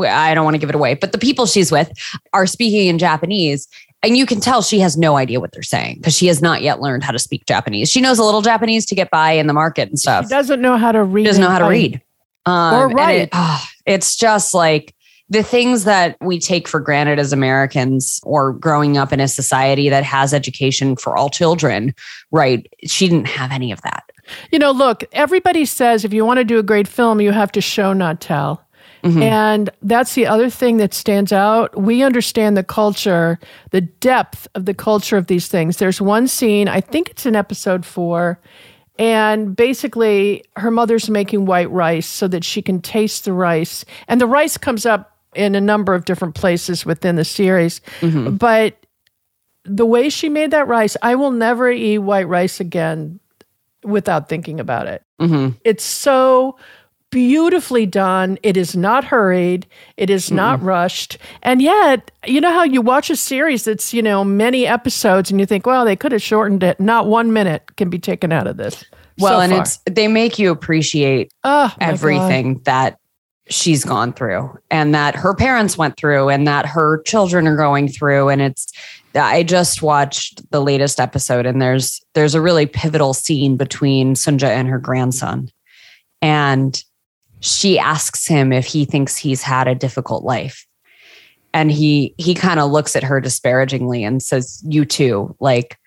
I 0.00 0.34
don't 0.34 0.44
want 0.44 0.54
to 0.54 0.58
give 0.58 0.68
it 0.68 0.74
away, 0.76 0.94
but 0.94 1.12
the 1.12 1.18
people 1.18 1.46
she's 1.46 1.72
with 1.72 1.90
are 2.32 2.46
speaking 2.46 2.86
in 2.88 2.98
Japanese. 2.98 3.66
And 4.02 4.16
you 4.16 4.26
can 4.26 4.40
tell 4.40 4.62
she 4.62 4.78
has 4.80 4.96
no 4.96 5.16
idea 5.16 5.40
what 5.40 5.52
they're 5.52 5.62
saying 5.62 5.96
because 5.96 6.16
she 6.16 6.26
has 6.28 6.40
not 6.40 6.62
yet 6.62 6.80
learned 6.80 7.02
how 7.02 7.10
to 7.12 7.18
speak 7.18 7.46
Japanese. 7.46 7.90
She 7.90 8.00
knows 8.00 8.18
a 8.18 8.24
little 8.24 8.42
Japanese 8.42 8.86
to 8.86 8.94
get 8.94 9.10
by 9.10 9.32
in 9.32 9.46
the 9.48 9.52
market 9.52 9.88
and 9.88 9.98
stuff 9.98 10.26
She 10.26 10.28
doesn't 10.30 10.60
know 10.60 10.76
how 10.76 10.92
to 10.92 11.02
read. 11.02 11.24
She 11.24 11.26
doesn't 11.26 11.42
know 11.42 11.50
how 11.50 11.58
to 11.58 11.68
read. 11.68 12.00
Um, 12.46 12.74
Or 12.74 12.88
write. 12.88 13.16
it- 13.22 13.28
ah, 13.32 13.68
it's 13.86 14.16
just 14.16 14.54
like 14.54 14.94
the 15.30 15.42
things 15.42 15.84
that 15.84 16.16
we 16.20 16.38
take 16.38 16.66
for 16.66 16.80
granted 16.80 17.18
as 17.18 17.32
Americans 17.32 18.20
or 18.22 18.52
growing 18.54 18.96
up 18.96 19.12
in 19.12 19.20
a 19.20 19.28
society 19.28 19.88
that 19.90 20.04
has 20.04 20.32
education 20.32 20.96
for 20.96 21.16
all 21.16 21.28
children, 21.28 21.94
right? 22.30 22.66
She 22.86 23.08
didn't 23.08 23.26
have 23.26 23.52
any 23.52 23.70
of 23.72 23.82
that. 23.82 24.04
You 24.52 24.58
know, 24.58 24.70
look, 24.70 25.04
everybody 25.12 25.64
says 25.66 26.04
if 26.04 26.12
you 26.14 26.24
want 26.24 26.38
to 26.38 26.44
do 26.44 26.58
a 26.58 26.62
great 26.62 26.88
film, 26.88 27.20
you 27.20 27.32
have 27.32 27.52
to 27.52 27.60
show, 27.60 27.92
not 27.92 28.20
tell. 28.20 28.62
Mhm. 29.02 29.22
And 29.22 29.70
that's 29.82 30.14
the 30.14 30.26
other 30.26 30.50
thing 30.50 30.78
that 30.78 30.92
stands 30.94 31.32
out. 31.32 31.80
We 31.80 32.02
understand 32.02 32.56
the 32.56 32.64
culture, 32.64 33.38
the 33.70 33.80
depth 33.80 34.48
of 34.54 34.64
the 34.64 34.74
culture 34.74 35.16
of 35.16 35.26
these 35.26 35.48
things. 35.48 35.76
There's 35.76 36.00
one 36.00 36.28
scene, 36.28 36.68
I 36.68 36.80
think 36.80 37.10
it's 37.10 37.26
in 37.26 37.36
episode 37.36 37.86
four, 37.86 38.40
and 38.98 39.54
basically 39.54 40.44
her 40.56 40.70
mother's 40.70 41.08
making 41.08 41.46
white 41.46 41.70
rice 41.70 42.06
so 42.06 42.26
that 42.28 42.44
she 42.44 42.60
can 42.62 42.80
taste 42.80 43.24
the 43.24 43.32
rice. 43.32 43.84
And 44.08 44.20
the 44.20 44.26
rice 44.26 44.56
comes 44.56 44.84
up 44.84 45.16
in 45.34 45.54
a 45.54 45.60
number 45.60 45.94
of 45.94 46.04
different 46.04 46.34
places 46.34 46.84
within 46.84 47.16
the 47.16 47.24
series. 47.24 47.80
But 48.02 48.74
the 49.64 49.86
way 49.86 50.08
she 50.08 50.28
made 50.28 50.50
that 50.50 50.66
rice, 50.66 50.96
I 51.02 51.14
will 51.14 51.30
never 51.30 51.70
eat 51.70 51.98
white 51.98 52.26
rice 52.26 52.58
again 52.58 53.20
without 53.84 54.28
thinking 54.28 54.58
about 54.58 54.86
it. 54.88 55.02
Mhm. 55.20 55.54
It's 55.64 55.84
so 55.84 56.56
beautifully 57.10 57.86
done. 57.86 58.38
It 58.42 58.56
is 58.56 58.76
not 58.76 59.04
hurried. 59.04 59.66
It 59.96 60.10
is 60.10 60.30
not 60.30 60.62
rushed. 60.62 61.18
And 61.42 61.62
yet, 61.62 62.10
you 62.26 62.40
know 62.40 62.52
how 62.52 62.64
you 62.64 62.82
watch 62.82 63.10
a 63.10 63.16
series 63.16 63.64
that's, 63.64 63.94
you 63.94 64.02
know, 64.02 64.24
many 64.24 64.66
episodes 64.66 65.30
and 65.30 65.40
you 65.40 65.46
think, 65.46 65.66
well, 65.66 65.84
they 65.84 65.96
could 65.96 66.12
have 66.12 66.22
shortened 66.22 66.62
it. 66.62 66.78
Not 66.78 67.06
one 67.06 67.32
minute 67.32 67.76
can 67.76 67.90
be 67.90 67.98
taken 67.98 68.32
out 68.32 68.46
of 68.46 68.56
this. 68.56 68.84
Well, 69.18 69.38
so 69.38 69.40
and 69.40 69.52
far. 69.52 69.62
it's 69.62 69.78
they 69.90 70.08
make 70.08 70.38
you 70.38 70.50
appreciate 70.50 71.32
oh, 71.44 71.68
God. 71.68 71.76
everything 71.80 72.60
that 72.64 72.98
she's 73.50 73.84
gone 73.84 74.12
through 74.12 74.56
and 74.70 74.94
that 74.94 75.16
her 75.16 75.34
parents 75.34 75.78
went 75.78 75.96
through 75.96 76.28
and 76.28 76.46
that 76.46 76.66
her 76.66 77.02
children 77.02 77.46
are 77.48 77.56
going 77.56 77.88
through 77.88 78.28
and 78.28 78.42
it's 78.42 78.70
I 79.14 79.42
just 79.42 79.82
watched 79.82 80.48
the 80.50 80.60
latest 80.60 81.00
episode 81.00 81.46
and 81.46 81.60
there's 81.60 82.00
there's 82.14 82.34
a 82.34 82.42
really 82.42 82.66
pivotal 82.66 83.14
scene 83.14 83.56
between 83.56 84.14
Sunja 84.14 84.48
and 84.48 84.68
her 84.68 84.78
grandson 84.78 85.50
and 86.20 86.82
she 87.40 87.78
asks 87.78 88.26
him 88.26 88.52
if 88.52 88.66
he 88.66 88.84
thinks 88.84 89.16
he's 89.16 89.42
had 89.42 89.68
a 89.68 89.74
difficult 89.74 90.24
life 90.24 90.66
and 91.54 91.70
he 91.70 92.14
he 92.18 92.34
kind 92.34 92.60
of 92.60 92.70
looks 92.70 92.94
at 92.96 93.02
her 93.02 93.20
disparagingly 93.20 94.04
and 94.04 94.22
says 94.22 94.62
you 94.66 94.84
too 94.84 95.34
like 95.40 95.78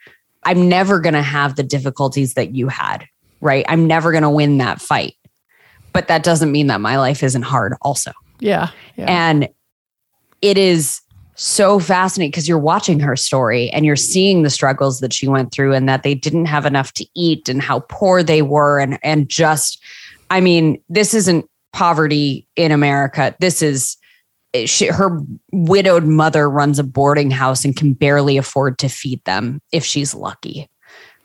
I'm 0.44 0.68
never 0.68 1.00
going 1.00 1.14
to 1.14 1.22
have 1.22 1.56
the 1.56 1.64
difficulties 1.64 2.34
that 2.34 2.56
you 2.56 2.68
had 2.68 3.06
right 3.42 3.66
I'm 3.68 3.88
never 3.88 4.12
going 4.12 4.24
to 4.24 4.30
win 4.30 4.58
that 4.60 4.82
fight 4.82 5.16
but 5.94 6.08
that 6.08 6.24
doesn't 6.24 6.52
mean 6.52 6.68
that 6.68 6.82
my 6.82 6.98
life 6.98 7.22
isn't 7.22 7.44
hard 7.44 7.76
also 7.82 8.12
Yeah. 8.40 8.70
Yeah. 8.96 9.06
and 9.08 9.50
it 10.42 10.58
is 10.58 11.02
so 11.36 11.80
fascinating 11.80 12.30
because 12.32 12.48
you're 12.48 12.60
watching 12.60 13.00
her 13.00 13.16
story 13.16 13.70
and 13.72 13.86
you're 13.86 13.96
seeing 13.96 14.44
the 14.44 14.50
struggles 14.50 15.00
that 15.00 15.14
she 15.14 15.28
went 15.28 15.52
through 15.52 15.74
and 15.74 15.88
that 15.90 16.04
they 16.04 16.14
didn't 16.14 16.46
have 16.46 16.66
enough 16.66 16.94
to 16.94 17.06
eat 17.16 17.50
and 17.50 17.62
how 17.62 17.80
poor 17.90 18.22
they 18.22 18.42
were 18.42 18.80
and 18.80 19.00
and 19.04 19.28
just 19.30 19.82
I 20.32 20.40
mean 20.40 20.82
this 20.88 21.14
isn't 21.14 21.46
poverty 21.74 22.48
in 22.56 22.72
America. 22.72 23.36
This 23.40 23.62
is 23.62 23.98
eh, 24.54 24.66
she, 24.66 24.88
her 24.88 25.20
widowed 25.52 26.06
mother 26.06 26.50
runs 26.50 26.80
a 26.80 26.84
boarding 26.84 27.30
house 27.30 27.66
and 27.66 27.76
can 27.76 27.94
barely 27.94 28.38
afford 28.38 28.80
to 28.80 28.88
feed 28.88 29.24
them 29.26 29.62
if 29.72 29.84
she's 29.84 30.16
lucky 30.16 30.71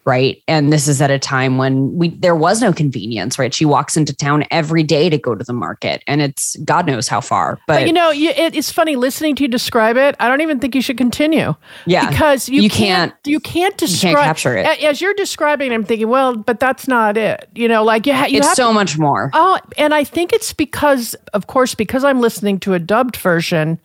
right 0.06 0.42
and 0.48 0.72
this 0.72 0.88
is 0.88 1.02
at 1.02 1.10
a 1.10 1.18
time 1.18 1.58
when 1.58 1.94
we 1.94 2.08
there 2.10 2.34
was 2.34 2.62
no 2.62 2.72
convenience 2.72 3.38
right 3.38 3.52
she 3.52 3.64
walks 3.64 3.96
into 3.96 4.14
town 4.14 4.44
every 4.50 4.82
day 4.82 5.10
to 5.10 5.18
go 5.18 5.34
to 5.34 5.44
the 5.44 5.52
market 5.52 6.02
and 6.06 6.22
it's 6.22 6.56
god 6.64 6.86
knows 6.86 7.08
how 7.08 7.20
far 7.20 7.58
but, 7.66 7.80
But 7.80 7.86
you 7.86 7.92
know, 7.92 8.10
you, 8.10 8.30
it, 8.30 8.54
it's 8.54 8.70
funny 8.70 8.96
listening 8.96 9.34
to 9.36 9.42
you 9.42 9.48
describe 9.48 9.96
it. 9.96 10.14
I 10.20 10.28
don't 10.28 10.40
even 10.40 10.60
think 10.60 10.74
you 10.74 10.80
should 10.80 10.96
continue. 10.96 11.54
Yeah. 11.86 12.08
because 12.08 12.48
you, 12.48 12.62
You 12.62 12.70
can't, 12.70 13.12
you 13.24 13.40
can't 13.40 13.76
describe 13.76 14.16
capture 14.16 14.56
it. 14.56 14.66
As 14.84 15.00
you're 15.00 15.14
describing, 15.14 15.72
I'm 15.72 15.84
thinking, 15.84 16.08
well, 16.08 16.36
but 16.36 16.60
that's 16.60 16.86
not 16.86 17.16
it. 17.16 17.48
You 17.54 17.68
know, 17.68 17.82
like 17.84 18.06
you, 18.06 18.14
ha- 18.14 18.26
you 18.26 18.38
it's 18.38 18.48
have 18.48 18.56
so 18.56 18.72
much 18.72 18.98
more 18.98 19.30
Oh, 19.34 19.58
and 19.76 19.92
I 19.94 20.04
think 20.04 20.32
it's 20.32 20.52
because, 20.52 21.14
of 21.34 21.46
course, 21.46 21.74
because 21.74 22.04
I'm 22.04 22.20
listening 22.20 22.60
to 22.60 22.74
a 22.74 22.78
dubbed 22.78 23.16
version. 23.16 23.78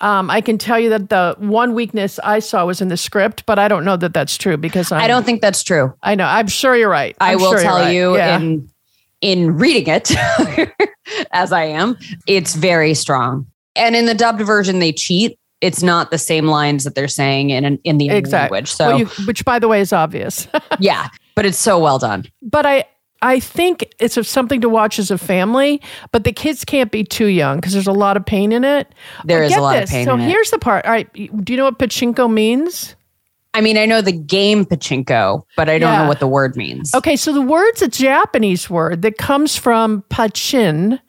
Um, 0.00 0.30
I 0.30 0.40
can 0.42 0.58
tell 0.58 0.78
you 0.78 0.90
that 0.90 1.08
the 1.08 1.34
one 1.38 1.72
weakness 1.74 2.18
I 2.22 2.40
saw 2.40 2.66
was 2.66 2.80
in 2.82 2.88
the 2.88 2.96
script, 2.98 3.44
but 3.46 3.58
I 3.58 3.66
don't 3.68 3.84
know 3.84 3.96
that 3.96 4.12
that's 4.12 4.36
true 4.36 4.56
because 4.58 4.92
I'm, 4.92 5.00
i 5.00 5.06
don't 5.06 5.24
think 5.24 5.40
that's 5.40 5.62
true 5.62 5.94
I 6.02 6.14
know. 6.14 6.26
I'm 6.26 6.48
sure 6.48 6.76
you're 6.76 6.90
right. 6.90 7.16
i 7.20 7.32
I'm 7.32 7.38
will 7.40 7.52
sure 7.52 7.60
tell 7.62 7.76
right. 7.78 7.94
you 7.94 8.16
Yeah. 8.16 8.36
in 8.38 8.68
in 9.22 9.56
reading 9.56 9.86
it 9.88 10.10
as 11.32 11.50
i 11.50 11.64
am 11.64 11.96
it's 12.26 12.54
very 12.54 12.92
strong 12.92 13.46
and 13.74 13.96
in 13.96 14.04
the 14.04 14.14
dubbed 14.14 14.42
version 14.42 14.78
they 14.80 14.92
cheat 14.92 15.38
it's 15.62 15.82
not 15.82 16.10
the 16.10 16.18
same 16.18 16.46
lines 16.46 16.84
that 16.84 16.94
they're 16.94 17.08
saying 17.08 17.48
in 17.48 17.78
in 17.84 17.96
the 17.96 18.10
Exactly. 18.10 18.54
language 18.56 18.70
so 18.70 18.88
Well, 18.88 18.98
you, 19.00 19.06
which, 19.26 19.42
by 19.46 19.58
the 19.58 19.68
way, 19.68 19.80
is 19.80 19.92
obvious. 19.94 20.46
yeah 20.78 21.08
but 21.34 21.46
it's 21.46 21.58
so 21.58 21.78
well 21.78 21.98
done 21.98 22.26
but 22.42 22.66
I 22.66 22.84
I 23.26 23.40
think 23.40 23.92
it's 23.98 24.16
something 24.28 24.60
to 24.60 24.68
watch 24.68 24.98
as 24.98 25.10
a 25.10 25.18
family, 25.18 25.80
but 26.12 26.24
the 26.24 26.32
kids 26.32 26.64
can't 26.64 26.90
be 26.90 27.02
too 27.04 27.26
young 27.26 27.56
because 27.58 27.72
there's 27.72 27.86
a 27.86 27.92
lot 27.92 28.16
of 28.16 28.24
pain 28.24 28.52
in 28.52 28.62
it. 28.64 28.86
There 29.24 29.42
is 29.42 29.54
a 29.54 29.60
lot 29.60 29.82
of 29.82 29.88
pain 29.88 30.04
So 30.04 30.14
in 30.14 30.20
it. 30.20 30.28
here's 30.28 30.50
the 30.50 30.58
part. 30.58 30.84
All 30.84 30.92
right, 30.92 31.12
do 31.12 31.52
you 31.52 31.56
know 31.56 31.64
what 31.64 31.78
pachinko 31.78 32.32
means? 32.32 32.94
i 33.54 33.60
mean 33.62 33.78
i 33.78 33.86
know 33.86 34.02
the 34.02 34.12
game 34.12 34.66
pachinko 34.66 35.42
but 35.56 35.70
i 35.70 35.78
don't 35.78 35.90
Yeah. 35.92 36.02
know 36.02 36.08
what 36.08 36.20
the 36.20 36.28
word 36.28 36.56
means 36.56 36.94
Okay, 36.94 37.16
so 37.16 37.32
the 37.32 37.40
word's 37.40 37.80
a 37.80 37.88
Japanese 37.88 38.68
word 38.68 39.00
that 39.00 39.16
comes 39.16 39.56
from 39.56 40.04
pachin, 40.10 41.00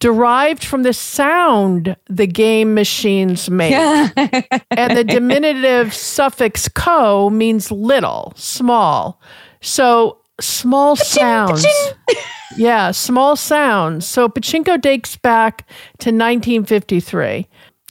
derived 0.00 0.64
from 0.64 0.84
the 0.84 0.94
sound 0.94 1.94
the 2.08 2.26
game 2.26 2.72
machines 2.72 3.50
make. 3.50 3.74
and 3.74 4.96
the 4.96 5.04
diminutive 5.04 5.92
suffix 5.92 6.66
ko 6.68 7.28
means 7.28 7.70
little, 7.70 8.32
small. 8.36 9.20
So 9.60 10.16
small 10.42 10.96
sounds. 10.96 11.66
yeah, 12.56 12.90
small 12.90 13.36
sounds. 13.36 14.06
So 14.06 14.28
pachinko 14.28 14.80
dates 14.80 15.16
back 15.16 15.66
to 15.98 16.10
1953. 16.10 17.48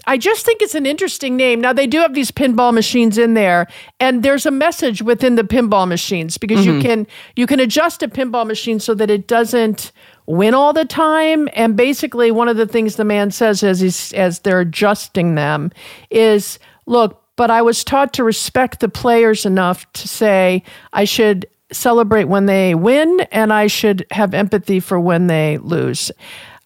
I 0.08 0.17
just 0.17 0.46
think 0.46 0.62
it's 0.62 0.75
an 0.75 0.86
interesting 0.86 1.38
name. 1.38 1.62
Now 1.62 1.74
they 1.74 1.88
do 1.88 2.00
have 2.00 2.13
these 2.13 2.31
pinball 2.31 2.74
machines 2.74 3.17
in 3.17 3.34
there, 3.34 3.67
and 4.00 4.24
there's 4.24 4.46
a 4.46 4.51
message 4.51 5.01
within 5.01 5.36
the 5.36 5.43
pinball 5.43 5.88
machines 5.88 6.38
because 6.38 6.65
you 6.65 6.74
mm-hmm. 6.74 6.81
can 6.81 7.08
you 7.36 7.46
can 7.46 7.60
adjust 7.60 8.01
a 8.01 8.08
pinball 8.08 8.48
machine 8.48 8.79
so 8.79 8.93
that 8.96 9.12
it 9.12 9.27
doesn't 9.27 9.91
win 10.25 10.53
all 10.53 10.74
the 10.74 10.86
time. 10.86 11.48
And 11.53 11.75
basically, 11.75 12.31
one 12.31 12.48
of 12.48 12.58
the 12.58 12.65
things 12.65 12.96
the 12.96 13.05
man 13.05 13.31
says 13.31 13.63
as 13.63 13.79
he's, 13.79 14.12
as 14.13 14.39
they're 14.39 14.62
adjusting 14.62 15.36
them 15.36 15.72
is, 16.10 16.58
"Look, 16.88 17.22
but 17.36 17.51
I 17.51 17.62
was 17.62 17.84
taught 17.84 18.13
to 18.13 18.24
respect 18.24 18.79
the 18.79 18.89
players 18.89 19.46
enough 19.46 19.91
to 19.93 20.08
say 20.08 20.63
I 20.93 21.05
should 21.05 21.46
celebrate 21.72 22.25
when 22.25 22.46
they 22.46 22.75
win, 22.75 23.22
and 23.32 23.51
I 23.54 23.68
should 23.68 24.06
have 24.12 24.34
empathy 24.34 24.80
for 24.80 25.00
when 25.00 25.28
they 25.28 25.58
lose." 25.60 26.12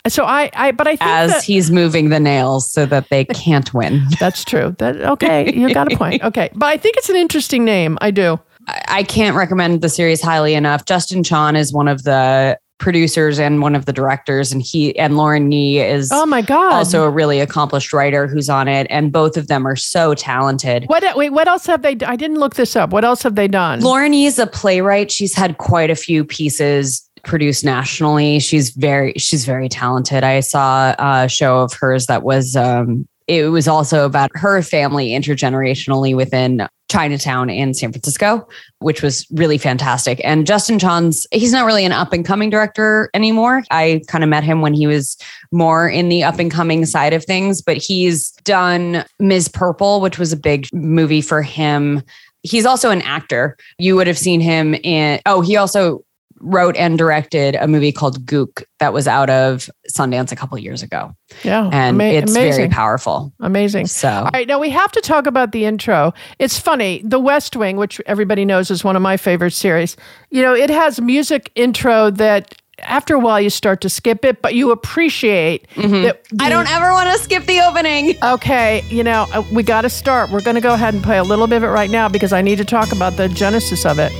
So 0.07 0.23
I, 0.23 0.51
I 0.53 0.71
but 0.71 0.87
I 0.87 0.95
think 0.97 1.09
as 1.09 1.31
that- 1.31 1.43
he's 1.43 1.71
moving 1.71 2.09
the 2.09 2.19
nails 2.19 2.71
so 2.71 2.85
that 2.85 3.09
they 3.09 3.25
can't 3.25 3.73
win 3.73 4.03
that's 4.19 4.43
true. 4.45 4.75
That 4.77 4.97
okay, 5.01 5.51
you 5.53 5.73
got 5.73 5.91
a 5.91 5.97
point. 5.97 6.23
Okay, 6.23 6.49
but 6.53 6.67
I 6.67 6.77
think 6.77 6.97
it's 6.97 7.09
an 7.09 7.15
interesting 7.15 7.65
name. 7.65 7.97
I 8.01 8.11
do. 8.11 8.39
I 8.67 8.81
I 8.87 9.03
can't 9.03 9.35
recommend 9.35 9.81
the 9.81 9.89
series 9.89 10.21
highly 10.21 10.53
enough. 10.53 10.85
Justin 10.85 11.23
Chon 11.23 11.55
is 11.55 11.73
one 11.73 11.87
of 11.87 12.03
the 12.03 12.57
producers 12.77 13.39
and 13.39 13.61
one 13.61 13.75
of 13.75 13.85
the 13.85 13.93
directors, 13.93 14.51
and 14.51 14.61
he 14.61 14.97
and 14.97 15.17
Lauren 15.17 15.51
Yee 15.51 15.79
is 15.79 16.09
Oh 16.11 16.25
my 16.25 16.41
god! 16.41 16.73
also 16.73 17.03
a 17.03 17.09
really 17.09 17.39
accomplished 17.39 17.93
writer 17.93 18.27
who's 18.27 18.49
on 18.49 18.67
it, 18.67 18.87
and 18.89 19.11
both 19.11 19.37
of 19.37 19.47
them 19.47 19.65
are 19.65 19.75
so 19.75 20.13
talented. 20.13 20.85
what? 20.87 21.03
Wait, 21.15 21.31
what 21.31 21.47
else 21.47 21.65
have 21.67 21.81
they? 21.81 21.97
I 22.05 22.15
didn't 22.15 22.37
look 22.39 22.55
this 22.55 22.75
up. 22.75 22.91
What 22.91 23.05
else 23.05 23.23
have 23.23 23.35
they 23.35 23.47
done? 23.47 23.79
Lauren 23.81 24.13
Yee 24.13 24.25
is 24.25 24.39
a 24.39 24.47
playwright. 24.47 25.11
She's 25.11 25.33
had 25.33 25.57
quite 25.57 25.89
a 25.89 25.95
few 25.95 26.23
pieces 26.25 27.07
produced 27.23 27.65
nationally. 27.65 28.39
She's 28.39 28.69
very 28.71 29.13
she's 29.17 29.45
very 29.45 29.69
talented. 29.69 30.23
I 30.23 30.41
saw 30.41 30.93
a 30.99 31.27
show 31.27 31.61
of 31.61 31.73
hers 31.73 32.05
that 32.07 32.23
was 32.23 32.55
um 32.55 33.07
it 33.27 33.45
was 33.47 33.67
also 33.67 34.05
about 34.05 34.29
her 34.35 34.61
family 34.61 35.09
intergenerationally 35.09 36.15
within 36.15 36.67
Chinatown 36.89 37.49
in 37.49 37.73
San 37.73 37.91
Francisco, 37.91 38.47
which 38.79 39.01
was 39.01 39.25
really 39.31 39.57
fantastic. 39.57 40.21
And 40.23 40.45
Justin 40.45 40.77
Chon's 40.77 41.25
he's 41.31 41.51
not 41.51 41.65
really 41.65 41.85
an 41.85 41.91
up 41.91 42.13
and 42.13 42.23
coming 42.23 42.49
director 42.49 43.09
anymore. 43.13 43.63
I 43.71 44.01
kind 44.07 44.23
of 44.23 44.29
met 44.29 44.43
him 44.43 44.61
when 44.61 44.73
he 44.73 44.85
was 44.85 45.17
more 45.51 45.89
in 45.89 46.09
the 46.09 46.23
up 46.23 46.39
and 46.39 46.51
coming 46.51 46.85
side 46.85 47.13
of 47.13 47.25
things, 47.25 47.61
but 47.61 47.77
he's 47.77 48.31
done 48.43 49.03
Ms. 49.19 49.47
Purple, 49.47 49.99
which 50.01 50.19
was 50.19 50.31
a 50.31 50.37
big 50.37 50.67
movie 50.73 51.21
for 51.21 51.41
him. 51.41 52.03
He's 52.43 52.65
also 52.65 52.91
an 52.91 53.01
actor. 53.01 53.57
You 53.79 53.95
would 53.95 54.07
have 54.07 54.19
seen 54.19 54.39
him 54.39 54.75
in 54.75 55.19
oh, 55.25 55.41
he 55.41 55.57
also 55.57 56.03
wrote 56.41 56.75
and 56.75 56.97
directed 56.97 57.55
a 57.55 57.67
movie 57.67 57.91
called 57.91 58.25
Gook 58.25 58.63
that 58.79 58.91
was 58.93 59.07
out 59.07 59.29
of 59.29 59.69
Sundance 59.89 60.31
a 60.31 60.35
couple 60.35 60.57
years 60.57 60.83
ago. 60.83 61.15
yeah, 61.43 61.65
And 61.71 62.01
ama- 62.01 62.03
it's 62.03 62.31
amazing, 62.31 62.53
very 62.63 62.69
powerful. 62.69 63.31
amazing. 63.39 63.87
So 63.87 64.09
All 64.09 64.29
right, 64.33 64.47
now 64.47 64.59
we 64.59 64.69
have 64.69 64.91
to 64.91 65.01
talk 65.01 65.27
about 65.27 65.53
the 65.53 65.65
intro. 65.65 66.13
It's 66.37 66.59
funny. 66.59 67.01
The 67.05 67.19
West 67.19 67.55
Wing, 67.55 67.77
which 67.77 68.01
everybody 68.05 68.43
knows 68.45 68.69
is 68.69 68.83
one 68.83 68.95
of 68.95 69.01
my 69.01 69.17
favorite 69.17 69.51
series, 69.53 69.95
you 70.29 70.41
know, 70.41 70.53
it 70.53 70.69
has 70.69 70.99
music 70.99 71.51
intro 71.55 72.09
that 72.11 72.53
after 72.79 73.15
a 73.15 73.19
while 73.19 73.39
you 73.39 73.49
start 73.49 73.79
to 73.79 73.89
skip 73.89 74.25
it, 74.25 74.41
but 74.41 74.53
you 74.53 74.71
appreciate 74.71 75.65
that. 75.75 75.83
Mm-hmm. 75.85 76.41
I 76.41 76.49
don't 76.49 76.69
ever 76.69 76.91
want 76.91 77.09
to 77.15 77.23
skip 77.23 77.45
the 77.45 77.61
opening. 77.61 78.17
Okay, 78.21 78.83
you 78.89 79.01
know, 79.03 79.25
uh, 79.33 79.41
we 79.53 79.63
got 79.63 79.83
to 79.83 79.89
start. 79.89 80.29
We're 80.29 80.41
going 80.41 80.55
to 80.55 80.61
go 80.61 80.73
ahead 80.73 80.93
and 80.93 81.01
play 81.01 81.17
a 81.17 81.23
little 81.23 81.47
bit 81.47 81.55
of 81.57 81.63
it 81.63 81.67
right 81.67 81.89
now 81.89 82.09
because 82.09 82.33
I 82.33 82.41
need 82.41 82.57
to 82.57 82.65
talk 82.65 82.91
about 82.91 83.13
the 83.15 83.29
genesis 83.29 83.85
of 83.85 83.97
it. 83.99 84.11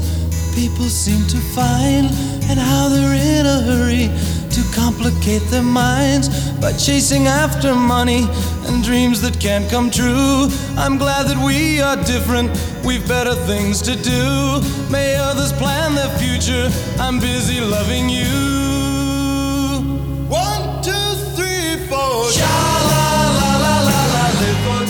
The 0.00 0.52
people 0.54 0.84
seem 0.84 1.26
to 1.26 1.36
find 1.54 2.06
and 2.48 2.58
how 2.58 2.88
they're 2.88 3.14
in 3.14 3.46
a 3.46 3.60
hurry 3.62 4.08
to 4.50 4.62
complicate 4.72 5.42
their 5.50 5.62
minds 5.62 6.28
by 6.60 6.72
chasing 6.72 7.26
after 7.26 7.74
money 7.74 8.26
and 8.66 8.84
dreams 8.84 9.20
that 9.20 9.38
can't 9.40 9.68
come 9.68 9.90
true. 9.90 10.48
I'm 10.76 10.96
glad 10.96 11.26
that 11.26 11.38
we 11.44 11.80
are 11.80 11.96
different, 12.04 12.50
we've 12.84 13.06
better 13.08 13.34
things 13.34 13.82
to 13.82 13.96
do. 13.96 14.60
May 14.90 15.16
others 15.16 15.52
plan 15.52 15.94
their 15.94 16.12
future, 16.18 16.70
I'm 17.00 17.18
busy 17.18 17.60
loving 17.60 18.08
you. 18.08 18.30
One, 20.28 20.82
two, 20.82 21.14
three, 21.36 21.86
four. 21.88 22.30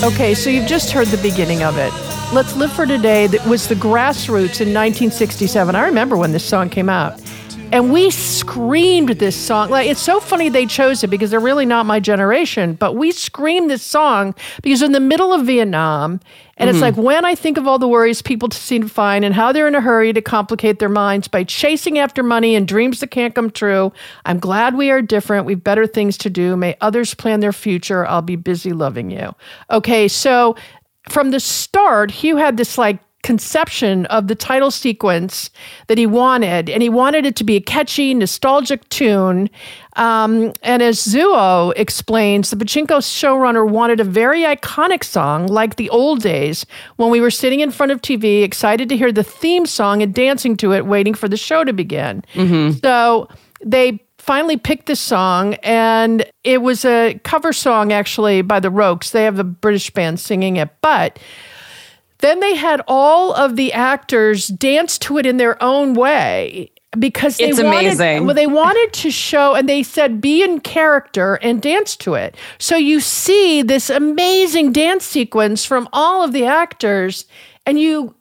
Okay, 0.04 0.34
so 0.34 0.50
you've 0.50 0.68
just 0.68 0.90
heard 0.90 1.08
the 1.08 1.22
beginning 1.22 1.62
of 1.62 1.78
it. 1.78 2.13
Let's 2.34 2.56
Live 2.56 2.72
for 2.72 2.84
Today 2.84 3.28
that 3.28 3.46
was 3.46 3.68
the 3.68 3.76
Grass 3.76 4.28
Roots 4.28 4.60
in 4.60 4.74
1967. 4.74 5.76
I 5.76 5.84
remember 5.84 6.16
when 6.16 6.32
this 6.32 6.44
song 6.44 6.68
came 6.68 6.88
out. 6.88 7.22
And 7.70 7.92
we 7.92 8.10
screamed 8.10 9.10
this 9.10 9.36
song. 9.36 9.70
Like 9.70 9.88
it's 9.88 10.02
so 10.02 10.18
funny 10.18 10.48
they 10.48 10.66
chose 10.66 11.04
it 11.04 11.10
because 11.10 11.30
they're 11.30 11.38
really 11.38 11.64
not 11.64 11.86
my 11.86 12.00
generation, 12.00 12.74
but 12.74 12.96
we 12.96 13.12
screamed 13.12 13.70
this 13.70 13.84
song 13.84 14.34
because 14.64 14.82
in 14.82 14.90
the 14.90 14.98
middle 14.98 15.32
of 15.32 15.46
Vietnam 15.46 16.18
and 16.56 16.68
it's 16.68 16.76
mm-hmm. 16.76 16.82
like 16.82 16.96
when 16.96 17.24
I 17.24 17.36
think 17.36 17.56
of 17.56 17.68
all 17.68 17.78
the 17.78 17.86
worries 17.86 18.20
people 18.20 18.50
seem 18.50 18.82
to 18.82 18.88
find 18.88 19.24
and 19.24 19.32
how 19.32 19.52
they're 19.52 19.68
in 19.68 19.74
a 19.76 19.80
hurry 19.80 20.12
to 20.12 20.20
complicate 20.20 20.80
their 20.80 20.88
minds 20.88 21.28
by 21.28 21.44
chasing 21.44 22.00
after 22.00 22.24
money 22.24 22.56
and 22.56 22.66
dreams 22.66 22.98
that 22.98 23.12
can't 23.12 23.34
come 23.34 23.50
true, 23.50 23.92
I'm 24.24 24.40
glad 24.40 24.76
we 24.76 24.90
are 24.90 25.02
different. 25.02 25.46
We've 25.46 25.62
better 25.62 25.86
things 25.86 26.18
to 26.18 26.30
do. 26.30 26.56
May 26.56 26.76
others 26.80 27.14
plan 27.14 27.38
their 27.38 27.52
future. 27.52 28.04
I'll 28.06 28.22
be 28.22 28.36
busy 28.36 28.72
loving 28.72 29.10
you. 29.10 29.34
Okay, 29.70 30.08
so 30.08 30.56
from 31.08 31.30
the 31.30 31.40
start, 31.40 32.10
Hugh 32.10 32.36
had 32.36 32.56
this 32.56 32.78
like 32.78 32.98
conception 33.22 34.04
of 34.06 34.28
the 34.28 34.34
title 34.34 34.70
sequence 34.70 35.50
that 35.86 35.96
he 35.96 36.06
wanted, 36.06 36.68
and 36.68 36.82
he 36.82 36.90
wanted 36.90 37.24
it 37.24 37.34
to 37.36 37.44
be 37.44 37.56
a 37.56 37.60
catchy, 37.60 38.12
nostalgic 38.14 38.86
tune. 38.90 39.48
Um, 39.96 40.52
and 40.62 40.82
as 40.82 41.00
Soo 41.00 41.72
explains, 41.74 42.50
the 42.50 42.56
Pachinko 42.56 42.98
showrunner 42.98 43.66
wanted 43.68 43.98
a 43.98 44.04
very 44.04 44.42
iconic 44.42 45.02
song 45.02 45.46
like 45.46 45.76
the 45.76 45.88
old 45.90 46.20
days 46.22 46.66
when 46.96 47.10
we 47.10 47.20
were 47.20 47.30
sitting 47.30 47.60
in 47.60 47.70
front 47.70 47.92
of 47.92 48.02
TV, 48.02 48.42
excited 48.42 48.88
to 48.90 48.96
hear 48.96 49.10
the 49.10 49.24
theme 49.24 49.64
song 49.66 50.02
and 50.02 50.14
dancing 50.14 50.56
to 50.58 50.72
it, 50.74 50.84
waiting 50.84 51.14
for 51.14 51.26
the 51.26 51.38
show 51.38 51.64
to 51.64 51.72
begin. 51.72 52.22
So 52.82 53.28
they 53.64 54.00
finally 54.24 54.56
picked 54.56 54.86
this 54.86 55.00
song, 55.00 55.54
and 55.62 56.24
it 56.44 56.62
was 56.62 56.84
a 56.84 57.20
cover 57.24 57.52
song 57.52 57.92
actually 57.92 58.40
by 58.40 58.58
the 58.58 58.70
Rokes. 58.70 59.10
They 59.10 59.24
have 59.24 59.38
a 59.38 59.44
British 59.44 59.90
band 59.90 60.18
singing 60.18 60.56
it, 60.56 60.70
but 60.80 61.18
then 62.18 62.40
they 62.40 62.54
had 62.54 62.80
all 62.88 63.34
of 63.34 63.56
the 63.56 63.72
actors 63.74 64.46
dance 64.46 64.96
to 65.00 65.18
it 65.18 65.26
in 65.26 65.36
their 65.36 65.62
own 65.62 65.92
way 65.92 66.70
because 66.98 67.38
It's 67.38 67.60
wanted, 67.60 67.66
amazing. 67.66 68.24
Well, 68.24 68.34
they 68.34 68.46
wanted 68.46 68.94
to 68.94 69.10
show, 69.10 69.54
and 69.54 69.68
they 69.68 69.82
said, 69.82 70.22
be 70.22 70.42
in 70.42 70.60
character 70.60 71.34
and 71.42 71.60
dance 71.60 71.94
to 71.96 72.14
it. 72.14 72.34
So 72.58 72.76
you 72.76 73.00
see 73.00 73.60
this 73.60 73.90
amazing 73.90 74.72
dance 74.72 75.04
sequence 75.04 75.66
from 75.66 75.86
all 75.92 76.24
of 76.24 76.32
the 76.32 76.46
actors, 76.46 77.26
and 77.66 77.78
you 77.78 78.14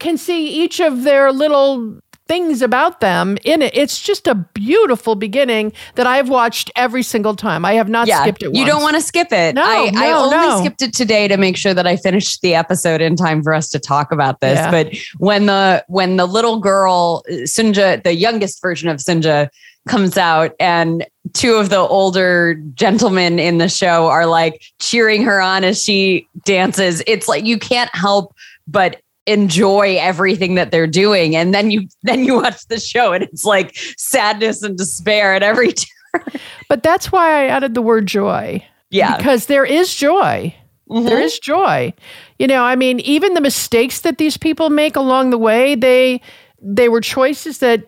can 0.00 0.18
see 0.18 0.48
each 0.48 0.80
of 0.80 1.04
their 1.04 1.32
little 1.32 1.98
things 2.26 2.62
about 2.62 3.00
them 3.00 3.38
in 3.44 3.62
it. 3.62 3.76
It's 3.76 4.00
just 4.00 4.26
a 4.26 4.34
beautiful 4.34 5.14
beginning 5.14 5.72
that 5.94 6.06
I've 6.06 6.28
watched 6.28 6.70
every 6.76 7.02
single 7.02 7.36
time. 7.36 7.64
I 7.64 7.74
have 7.74 7.88
not 7.88 8.08
Yeah, 8.08 8.22
skipped 8.22 8.42
it. 8.42 8.54
you 8.54 8.64
don't 8.66 8.82
want 8.82 8.96
to 8.96 9.02
skip 9.02 9.32
it. 9.32 9.54
No, 9.54 9.62
I, 9.62 9.90
I 9.94 10.12
only 10.12 10.36
no. 10.36 10.60
skipped 10.60 10.82
it 10.82 10.92
today 10.92 11.28
to 11.28 11.36
make 11.36 11.56
sure 11.56 11.74
that 11.74 11.86
I 11.86 11.96
finished 11.96 12.42
the 12.42 12.54
episode 12.54 13.00
in 13.00 13.16
time 13.16 13.42
for 13.42 13.54
us 13.54 13.68
to 13.70 13.78
talk 13.78 14.12
about 14.12 14.40
this. 14.40 14.58
Yeah. 14.58 14.70
But 14.70 14.94
when 15.18 15.46
the 15.46 15.84
when 15.88 16.16
the 16.16 16.26
little 16.26 16.58
girl 16.60 17.22
Sinja, 17.30 18.02
the 18.02 18.14
youngest 18.14 18.60
version 18.60 18.88
of 18.88 18.98
Sinja, 18.98 19.48
comes 19.88 20.16
out 20.18 20.52
and 20.58 21.06
two 21.32 21.54
of 21.54 21.68
the 21.70 21.78
older 21.78 22.54
gentlemen 22.74 23.38
in 23.38 23.58
the 23.58 23.68
show 23.68 24.08
are 24.08 24.26
like 24.26 24.60
cheering 24.80 25.22
her 25.22 25.40
on 25.40 25.62
as 25.62 25.80
she 25.82 26.26
dances, 26.44 27.02
it's 27.06 27.28
like 27.28 27.44
you 27.44 27.56
can't 27.58 27.94
help 27.94 28.34
but 28.66 29.00
enjoy 29.26 29.96
everything 29.98 30.54
that 30.54 30.70
they're 30.70 30.86
doing 30.86 31.34
and 31.34 31.52
then 31.52 31.70
you 31.70 31.88
then 32.02 32.24
you 32.24 32.36
watch 32.36 32.66
the 32.68 32.78
show 32.78 33.12
and 33.12 33.24
it's 33.24 33.44
like 33.44 33.76
sadness 33.96 34.62
and 34.62 34.76
despair 34.78 35.34
at 35.34 35.42
every 35.42 35.72
turn. 36.12 36.22
But 36.68 36.82
that's 36.82 37.10
why 37.12 37.42
I 37.42 37.46
added 37.48 37.74
the 37.74 37.82
word 37.82 38.06
joy. 38.06 38.64
yeah 38.90 39.16
Because 39.16 39.46
there 39.46 39.64
is 39.64 39.94
joy. 39.94 40.54
Mhm. 40.88 41.04
There 41.06 41.20
is 41.20 41.38
joy. 41.40 41.92
You 42.38 42.46
know, 42.46 42.62
I 42.62 42.76
mean, 42.76 43.00
even 43.00 43.34
the 43.34 43.40
mistakes 43.40 44.02
that 44.02 44.18
these 44.18 44.36
people 44.36 44.70
make 44.70 44.94
along 44.94 45.30
the 45.30 45.38
way, 45.38 45.74
they 45.74 46.20
they 46.62 46.88
were 46.88 47.00
choices 47.00 47.58
that 47.58 47.82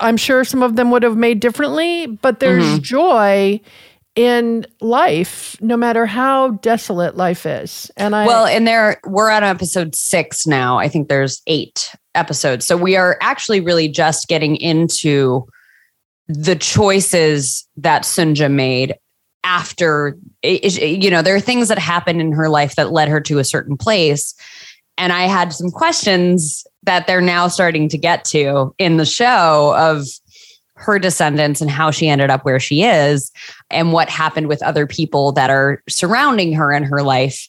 I'm 0.00 0.16
sure 0.16 0.42
some 0.44 0.62
of 0.62 0.74
them 0.76 0.90
would 0.90 1.02
have 1.02 1.16
made 1.16 1.40
differently, 1.40 2.06
but 2.06 2.40
there's 2.40 2.64
Mm-hmm. 2.64 2.82
joy 2.82 3.60
in 4.18 4.66
life 4.80 5.56
no 5.60 5.76
matter 5.76 6.04
how 6.04 6.50
desolate 6.50 7.16
life 7.16 7.46
is. 7.46 7.88
And 7.96 8.16
I 8.16 8.26
Well, 8.26 8.46
and 8.46 8.66
there 8.66 9.00
we're 9.06 9.30
on 9.30 9.44
episode 9.44 9.94
six 9.94 10.44
now. 10.44 10.76
I 10.76 10.88
think 10.88 11.08
there's 11.08 11.40
eight 11.46 11.94
episodes. 12.16 12.66
So 12.66 12.76
we 12.76 12.96
are 12.96 13.16
actually 13.20 13.60
really 13.60 13.86
just 13.86 14.26
getting 14.26 14.56
into 14.56 15.46
the 16.26 16.56
choices 16.56 17.64
that 17.76 18.02
Sunja 18.02 18.50
made 18.50 18.96
after 19.44 20.18
you 20.42 21.12
know, 21.12 21.22
there 21.22 21.36
are 21.36 21.40
things 21.40 21.68
that 21.68 21.78
happened 21.78 22.20
in 22.20 22.32
her 22.32 22.48
life 22.48 22.74
that 22.74 22.90
led 22.90 23.08
her 23.08 23.20
to 23.20 23.38
a 23.38 23.44
certain 23.44 23.76
place. 23.76 24.34
And 24.96 25.12
I 25.12 25.28
had 25.28 25.52
some 25.52 25.70
questions 25.70 26.66
that 26.82 27.06
they're 27.06 27.20
now 27.20 27.46
starting 27.46 27.88
to 27.90 27.96
get 27.96 28.24
to 28.24 28.74
in 28.78 28.96
the 28.96 29.06
show 29.06 29.76
of 29.78 30.08
her 30.78 30.98
descendants 30.98 31.60
and 31.60 31.70
how 31.70 31.90
she 31.90 32.08
ended 32.08 32.30
up 32.30 32.44
where 32.44 32.60
she 32.60 32.82
is 32.82 33.32
and 33.70 33.92
what 33.92 34.08
happened 34.08 34.46
with 34.46 34.62
other 34.62 34.86
people 34.86 35.32
that 35.32 35.50
are 35.50 35.82
surrounding 35.88 36.52
her 36.52 36.72
in 36.72 36.84
her 36.84 37.02
life. 37.02 37.48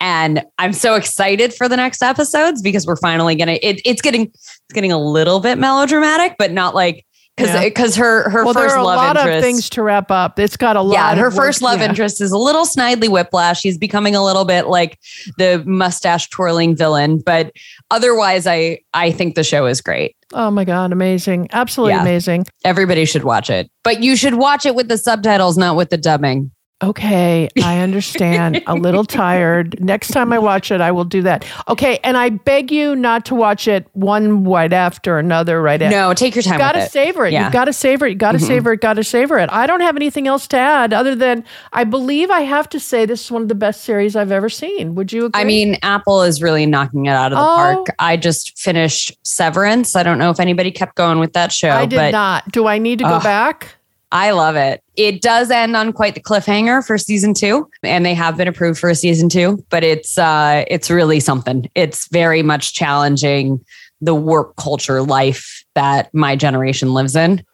And 0.00 0.42
I'm 0.58 0.72
so 0.72 0.94
excited 0.94 1.52
for 1.52 1.68
the 1.68 1.76
next 1.76 2.02
episodes 2.02 2.62
because 2.62 2.86
we're 2.86 2.96
finally 2.96 3.34
gonna 3.34 3.58
it, 3.62 3.82
it's 3.84 4.00
getting 4.00 4.22
it's 4.22 4.72
getting 4.72 4.92
a 4.92 4.98
little 4.98 5.40
bit 5.40 5.58
melodramatic, 5.58 6.36
but 6.38 6.52
not 6.52 6.74
like 6.74 7.04
because 7.40 7.96
Yeah. 7.96 8.02
her 8.04 8.30
her 8.30 8.44
well, 8.44 8.54
there 8.54 8.64
first 8.64 8.74
are 8.76 8.78
a 8.78 8.84
lot 8.84 9.16
interest 9.16 9.36
of 9.38 9.42
things 9.42 9.70
to 9.70 9.82
wrap 9.82 10.10
up. 10.10 10.38
It's 10.38 10.56
got 10.56 10.76
a 10.76 10.82
lot. 10.82 10.92
yeah, 10.92 11.14
her 11.16 11.26
of 11.28 11.34
work- 11.34 11.44
first 11.46 11.62
love 11.62 11.80
yeah. 11.80 11.88
interest 11.88 12.20
is 12.20 12.32
a 12.32 12.38
little 12.38 12.64
snidely 12.64 13.08
whiplash. 13.08 13.60
She's 13.60 13.78
becoming 13.78 14.14
a 14.14 14.24
little 14.24 14.44
bit 14.44 14.66
like 14.68 14.98
the 15.38 15.62
mustache 15.66 16.28
twirling 16.30 16.76
villain, 16.76 17.18
but 17.24 17.52
otherwise, 17.90 18.46
I 18.46 18.78
I 18.94 19.10
think 19.12 19.34
the 19.34 19.44
show 19.44 19.66
is 19.66 19.80
great. 19.80 20.16
Oh 20.32 20.50
my 20.50 20.64
god, 20.64 20.92
amazing! 20.92 21.48
Absolutely 21.52 21.94
Yeah. 21.94 22.02
amazing. 22.02 22.46
Everybody 22.64 23.04
should 23.04 23.24
watch 23.24 23.50
it, 23.50 23.70
but 23.82 24.02
you 24.02 24.16
should 24.16 24.34
watch 24.34 24.64
it 24.66 24.74
with 24.74 24.88
the 24.88 24.98
subtitles, 24.98 25.58
not 25.58 25.76
with 25.76 25.90
the 25.90 25.96
dubbing. 25.98 26.50
Okay, 26.82 27.48
I 27.62 27.78
understand. 27.82 28.62
a 28.66 28.74
little 28.74 29.04
tired. 29.04 29.78
Next 29.80 30.08
time 30.08 30.32
I 30.32 30.38
watch 30.38 30.70
it, 30.70 30.80
I 30.80 30.90
will 30.92 31.04
do 31.04 31.22
that. 31.22 31.44
Okay, 31.68 31.98
and 32.02 32.16
I 32.16 32.30
beg 32.30 32.72
you 32.72 32.96
not 32.96 33.24
to 33.26 33.34
watch 33.34 33.68
it 33.68 33.86
one 33.92 34.44
right 34.44 34.72
after 34.72 35.18
another 35.18 35.60
right 35.60 35.80
after. 35.80 35.94
No, 35.96 36.14
take 36.14 36.34
your 36.34 36.42
time. 36.42 36.54
You've 36.54 36.60
got 36.60 36.72
to 36.72 36.80
it. 36.80 36.90
savor 36.90 37.26
it. 37.26 37.32
Yeah. 37.32 37.44
You've 37.44 37.52
got 37.52 37.66
to 37.66 37.72
savor 37.72 38.06
it. 38.06 38.10
You 38.10 38.16
got 38.16 38.32
to 38.32 38.38
savor 38.38 38.72
it. 38.72 38.80
Got 38.80 38.94
to 38.94 39.04
savor 39.04 39.38
it. 39.38 39.50
I 39.52 39.66
don't 39.66 39.80
have 39.82 39.96
anything 39.96 40.26
else 40.26 40.46
to 40.48 40.56
add 40.56 40.92
other 40.94 41.14
than 41.14 41.44
I 41.72 41.84
believe 41.84 42.30
I 42.30 42.40
have 42.40 42.68
to 42.70 42.80
say 42.80 43.04
this 43.04 43.24
is 43.26 43.30
one 43.30 43.42
of 43.42 43.48
the 43.48 43.54
best 43.54 43.82
series 43.82 44.16
I've 44.16 44.32
ever 44.32 44.48
seen. 44.48 44.94
Would 44.94 45.12
you 45.12 45.26
agree? 45.26 45.40
I 45.40 45.44
mean, 45.44 45.76
Apple 45.82 46.22
is 46.22 46.40
really 46.42 46.64
knocking 46.66 47.06
it 47.06 47.10
out 47.10 47.32
of 47.32 47.36
the 47.36 47.42
Oh. 47.42 47.56
park. 47.84 47.86
I 47.98 48.16
just 48.16 48.58
finished 48.58 49.16
Severance. 49.22 49.96
I 49.96 50.02
don't 50.02 50.18
know 50.18 50.30
if 50.30 50.40
anybody 50.40 50.70
kept 50.70 50.96
going 50.96 51.18
with 51.18 51.34
that 51.34 51.52
show, 51.52 51.70
I 51.70 51.84
did 51.86 51.96
but 51.96 52.10
not. 52.12 52.50
Do 52.52 52.66
I 52.66 52.78
need 52.78 52.98
to 53.00 53.04
go 53.04 53.20
back? 53.20 53.74
I 54.12 54.32
love 54.32 54.56
it. 54.56 54.82
It 54.96 55.22
does 55.22 55.50
end 55.50 55.76
on 55.76 55.92
quite 55.92 56.14
the 56.14 56.20
cliffhanger 56.20 56.84
for 56.84 56.98
season 56.98 57.32
two, 57.32 57.70
and 57.82 58.04
they 58.04 58.14
have 58.14 58.36
been 58.36 58.48
approved 58.48 58.80
for 58.80 58.90
a 58.90 58.94
season 58.94 59.28
two. 59.28 59.64
But 59.70 59.84
it's 59.84 60.18
uh, 60.18 60.64
it's 60.68 60.90
really 60.90 61.20
something. 61.20 61.70
It's 61.74 62.08
very 62.08 62.42
much 62.42 62.74
challenging 62.74 63.64
the 64.00 64.14
work 64.14 64.56
culture 64.56 65.02
life 65.02 65.64
that 65.74 66.12
my 66.12 66.34
generation 66.34 66.92
lives 66.92 67.14
in, 67.14 67.44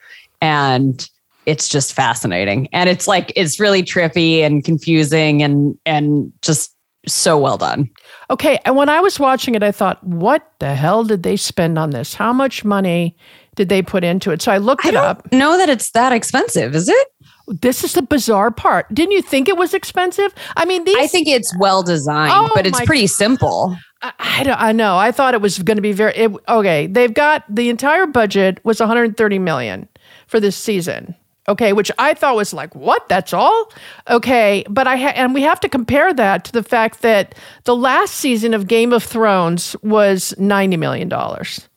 and 0.41 1.09
it's 1.45 1.69
just 1.69 1.93
fascinating. 1.93 2.69
And 2.73 2.89
it's 2.89 3.07
like 3.07 3.33
it's 3.37 3.61
really 3.61 3.83
trippy 3.83 4.41
and 4.41 4.65
confusing, 4.65 5.43
and 5.43 5.79
and 5.85 6.33
just 6.41 6.75
so 7.07 7.39
well 7.39 7.59
done. 7.59 7.91
Okay, 8.31 8.59
and 8.65 8.77
when 8.77 8.89
I 8.89 9.01
was 9.01 9.21
watching 9.21 9.55
it, 9.55 9.63
I 9.63 9.73
thought, 9.73 10.03
what 10.03 10.51
the 10.59 10.75
hell 10.75 11.05
did 11.05 11.23
they 11.23 11.37
spend 11.37 11.79
on 11.79 11.91
this? 11.91 12.15
How 12.15 12.33
much 12.33 12.65
money 12.65 13.17
did 13.57 13.69
they 13.69 13.83
put 13.83 14.05
into 14.05 14.31
it? 14.31 14.41
So 14.41 14.53
I 14.53 14.59
looked 14.59 14.85
I 14.87 14.91
it 14.91 14.93
don't 14.93 15.05
up. 15.05 15.33
know 15.33 15.59
that 15.59 15.69
it's 15.69 15.91
that 15.91 16.13
expensive, 16.13 16.75
is 16.77 16.89
it? 16.89 17.09
This 17.49 17.85
is 17.85 17.93
the 17.93 18.03
bizarre 18.03 18.51
part. 18.51 18.93
Didn't 18.93 19.13
you 19.13 19.23
think 19.23 19.49
it 19.49 19.57
was 19.57 19.73
expensive? 19.75 20.35
I 20.57 20.65
mean, 20.65 20.85
these. 20.85 20.97
I 20.97 21.07
think 21.07 21.29
it's 21.29 21.53
well 21.59 21.83
designed, 21.83 22.33
Oh 22.35 22.51
but 22.55 22.67
it's 22.67 22.81
pretty 22.83 23.07
simple. 23.07 23.77
I, 24.03 24.13
I, 24.19 24.43
don't- 24.43 24.61
I 24.61 24.73
know. 24.73 24.97
I 24.99 25.13
thought 25.13 25.35
it 25.35 25.41
was 25.41 25.59
going 25.61 25.77
to 25.77 25.83
be 25.83 25.93
very. 25.93 26.13
It, 26.15 26.33
okay, 26.49 26.87
they've 26.89 27.15
got 27.15 27.45
the 27.49 27.69
entire 27.71 28.07
budget 28.07 28.61
was 28.65 28.81
130 28.81 29.39
million 29.39 29.89
for 30.27 30.41
this 30.41 30.57
season. 30.57 31.15
Okay, 31.49 31.73
which 31.73 31.93
I 31.97 32.15
thought 32.15 32.35
was 32.35 32.53
like, 32.53 32.75
what? 32.75 33.09
That's 33.09 33.33
all? 33.33 33.71
Okay, 34.11 34.65
but 34.69 34.89
I 34.89 34.97
ha- 34.97 35.13
and 35.15 35.33
we 35.33 35.43
have 35.43 35.61
to 35.61 35.69
compare 35.69 36.13
that 36.13 36.45
to 36.47 36.53
the 36.53 36.65
fact 36.65 37.03
that 37.03 37.37
the 37.63 37.77
last 37.77 38.15
season 38.15 38.53
of 38.55 38.67
Game 38.67 38.93
of 38.93 39.05
Thrones 39.05 39.77
was 39.85 40.35
90 40.39 40.77
million 40.77 41.09
dollars. 41.09 41.69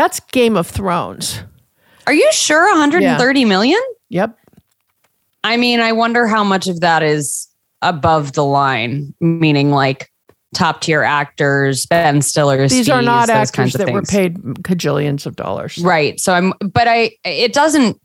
That's 0.00 0.18
Game 0.32 0.56
of 0.56 0.66
Thrones. 0.66 1.42
Are 2.06 2.14
you 2.14 2.26
sure 2.32 2.66
130 2.70 3.44
million? 3.44 3.78
Yep. 4.08 4.34
I 5.44 5.58
mean, 5.58 5.80
I 5.80 5.92
wonder 5.92 6.26
how 6.26 6.42
much 6.42 6.68
of 6.68 6.80
that 6.80 7.02
is 7.02 7.46
above 7.82 8.32
the 8.32 8.42
line, 8.42 9.14
meaning 9.20 9.72
like 9.72 10.10
top 10.54 10.80
tier 10.80 11.02
actors, 11.02 11.84
Ben 11.84 12.22
Stiller's. 12.22 12.70
These 12.70 12.88
are 12.88 13.02
not 13.02 13.28
actors 13.28 13.74
that 13.74 13.92
were 13.92 14.00
paid 14.00 14.38
cajillions 14.62 15.26
of 15.26 15.36
dollars. 15.36 15.76
Right. 15.76 16.18
So 16.18 16.32
I'm, 16.32 16.54
but 16.62 16.88
I, 16.88 17.10
it 17.22 17.52
doesn't, 17.52 18.00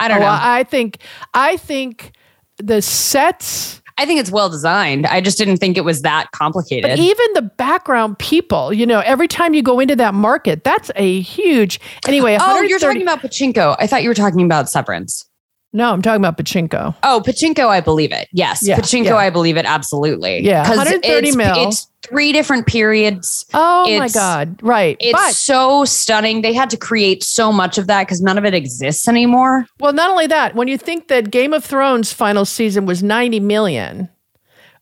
I 0.00 0.08
don't 0.08 0.18
Oh, 0.18 0.22
know. 0.22 0.38
I 0.40 0.64
think 0.64 0.98
I 1.32 1.58
think 1.58 2.10
the 2.58 2.82
sets 2.82 3.80
I 3.98 4.04
think 4.04 4.20
it's 4.20 4.30
well 4.30 4.50
designed. 4.50 5.06
I 5.06 5.20
just 5.20 5.38
didn't 5.38 5.56
think 5.56 5.76
it 5.76 5.84
was 5.84 6.02
that 6.02 6.30
complicated. 6.32 6.90
But 6.90 6.98
even 6.98 7.26
the 7.32 7.42
background 7.42 8.18
people, 8.18 8.72
you 8.72 8.84
know, 8.84 9.00
every 9.00 9.26
time 9.26 9.54
you 9.54 9.62
go 9.62 9.80
into 9.80 9.96
that 9.96 10.12
market, 10.12 10.64
that's 10.64 10.90
a 10.96 11.20
huge. 11.20 11.80
Anyway, 12.06 12.36
oh, 12.38 12.60
you're 12.62 12.78
talking 12.78 13.02
about 13.02 13.20
Pachinko. 13.20 13.76
I 13.78 13.86
thought 13.86 14.02
you 14.02 14.10
were 14.10 14.14
talking 14.14 14.44
about 14.44 14.68
Severance. 14.68 15.24
No, 15.76 15.92
I'm 15.92 16.00
talking 16.00 16.24
about 16.24 16.38
Pachinko. 16.38 16.94
Oh, 17.02 17.22
Pachinko, 17.24 17.68
I 17.68 17.82
believe 17.82 18.10
it. 18.10 18.28
Yes. 18.32 18.66
Yeah, 18.66 18.78
Pachinko, 18.78 19.04
yeah. 19.04 19.16
I 19.16 19.28
believe 19.28 19.58
it 19.58 19.66
absolutely. 19.66 20.42
Yeah, 20.42 20.66
130 20.66 21.28
it's, 21.28 21.36
mil. 21.36 21.68
It's 21.68 21.88
three 22.00 22.32
different 22.32 22.66
periods. 22.66 23.44
Oh 23.52 23.84
my 23.98 24.08
God! 24.08 24.58
Right, 24.62 24.96
It's 25.00 25.12
but 25.12 25.34
so 25.34 25.84
stunning. 25.84 26.40
They 26.40 26.54
had 26.54 26.70
to 26.70 26.78
create 26.78 27.22
so 27.22 27.52
much 27.52 27.76
of 27.76 27.88
that 27.88 28.06
because 28.06 28.22
none 28.22 28.38
of 28.38 28.46
it 28.46 28.54
exists 28.54 29.06
anymore. 29.06 29.66
well, 29.78 29.92
not 29.92 30.10
only 30.10 30.26
that. 30.28 30.54
When 30.54 30.66
you 30.66 30.78
think 30.78 31.08
that 31.08 31.30
Game 31.30 31.52
of 31.52 31.62
Thrones 31.62 32.10
final 32.10 32.46
season 32.46 32.86
was 32.86 33.02
90 33.02 33.40
million, 33.40 34.08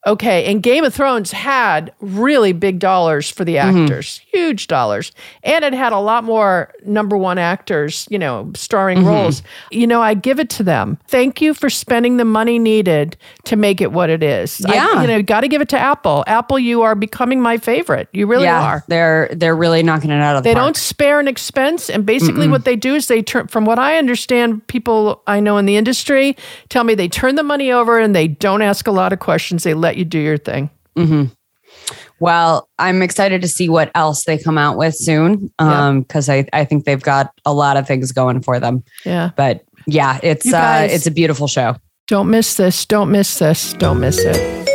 okay, 0.07 0.45
and 0.47 0.63
Game 0.63 0.85
of 0.85 0.93
Thrones 0.95 1.33
had 1.33 1.93
really 2.01 2.53
big 2.53 2.79
dollars 2.79 3.31
for 3.31 3.45
the 3.45 3.55
Mm-hmm. 3.57 3.83
actors, 3.85 4.21
huge 4.31 4.67
dollars, 4.67 5.13
and 5.43 5.65
it 5.65 5.73
had 5.73 5.93
a 5.93 5.99
lot 5.99 6.25
more 6.25 6.73
number 6.85 7.17
one 7.17 7.39
actors, 7.39 8.07
you 8.11 8.19
know, 8.19 8.51
starring 8.55 8.99
Mm-hmm. 8.99 9.07
roles. 9.09 9.43
You 9.71 9.87
know, 9.87 10.03
I 10.03 10.15
give 10.15 10.39
it 10.41 10.51
to 10.51 10.63
them. 10.63 10.99
Thank 11.07 11.41
you 11.41 11.55
for 11.55 11.71
spending 11.71 12.17
the 12.17 12.25
money 12.25 12.59
needed 12.59 13.17
to 13.45 13.57
make 13.57 13.81
it 13.81 13.93
what 13.93 14.11
it 14.11 14.23
is. 14.23 14.65
I- 14.67 14.75
Yeah. 14.75 15.01
you 15.03 15.07
know, 15.09 15.23
got 15.23 15.41
to 15.41 15.49
give 15.49 15.63
it 15.63 15.69
to 15.71 15.79
Apple. 15.79 16.25
Apple, 16.27 16.59
you 16.59 16.83
are 16.83 16.95
becoming 16.95 17.41
my 17.41 17.59
favorite. 17.59 18.09
You 18.13 18.27
really 18.27 18.45
yeah, 18.45 18.63
are. 18.63 18.85
they're 18.89 19.29
they're 19.33 19.57
really 19.57 19.83
knocking 19.83 20.11
it 20.11 20.21
out 20.21 20.37
of 20.37 20.43
the 20.43 20.51
They 20.51 20.55
park. 20.55 20.65
don't 20.67 20.77
spare 20.77 21.21
an 21.21 21.29
expense. 21.29 21.89
And 21.89 22.05
basically, 22.05 22.49
what 22.49 22.65
they 22.65 22.77
do 22.77 22.95
is 22.95 23.07
they 23.07 23.23
turn, 23.23 23.47
from 23.47 23.65
what 23.65 23.79
I 23.79 23.97
understand, 23.99 24.67
people 24.67 25.23
I 25.27 25.41
know 25.41 25.57
in 25.59 25.67
the 25.67 25.77
industry 25.77 26.37
tell 26.69 26.85
me 26.85 26.95
they 26.95 27.09
turn 27.09 27.35
the 27.37 27.43
money 27.43 27.71
over 27.73 27.99
and 27.99 28.15
they 28.15 28.29
don't 28.29 28.63
ask 28.63 28.87
a 28.87 28.91
lot 28.93 29.13
of 29.13 29.19
questions. 29.21 29.63
They 29.63 29.75
let 29.75 29.94
you 29.97 30.05
do 30.05 30.19
your 30.19 30.39
thing. 30.39 30.71
Well, 32.21 32.69
I'm 32.79 33.03
excited 33.03 33.43
to 33.43 33.49
see 33.49 33.69
what 33.69 33.91
else 33.95 34.25
they 34.25 34.39
come 34.39 34.57
out 34.57 34.79
with 34.79 34.95
soon. 34.95 35.53
Um, 35.59 36.03
because 36.03 36.29
I, 36.29 36.47
I 36.53 36.65
think 36.65 36.85
they've 36.85 37.03
got 37.03 37.33
a 37.45 37.53
lot 37.53 37.77
of 37.77 37.87
things 37.87 38.13
going 38.13 38.43
for 38.43 38.61
them. 38.61 38.85
Yeah. 39.05 39.31
But 39.37 39.65
yeah, 39.87 40.19
it's 40.23 40.47
You 40.47 40.55
uh 40.55 40.87
it's 40.91 41.07
a 41.07 41.11
beautiful 41.11 41.49
show. 41.49 41.77
Don't 42.07 42.31
miss 42.31 42.57
this. 42.57 42.87
Don't 42.87 43.11
miss 43.11 43.39
this. 43.39 43.73
Don't 43.75 44.01
miss 44.01 44.19
it. 44.19 44.74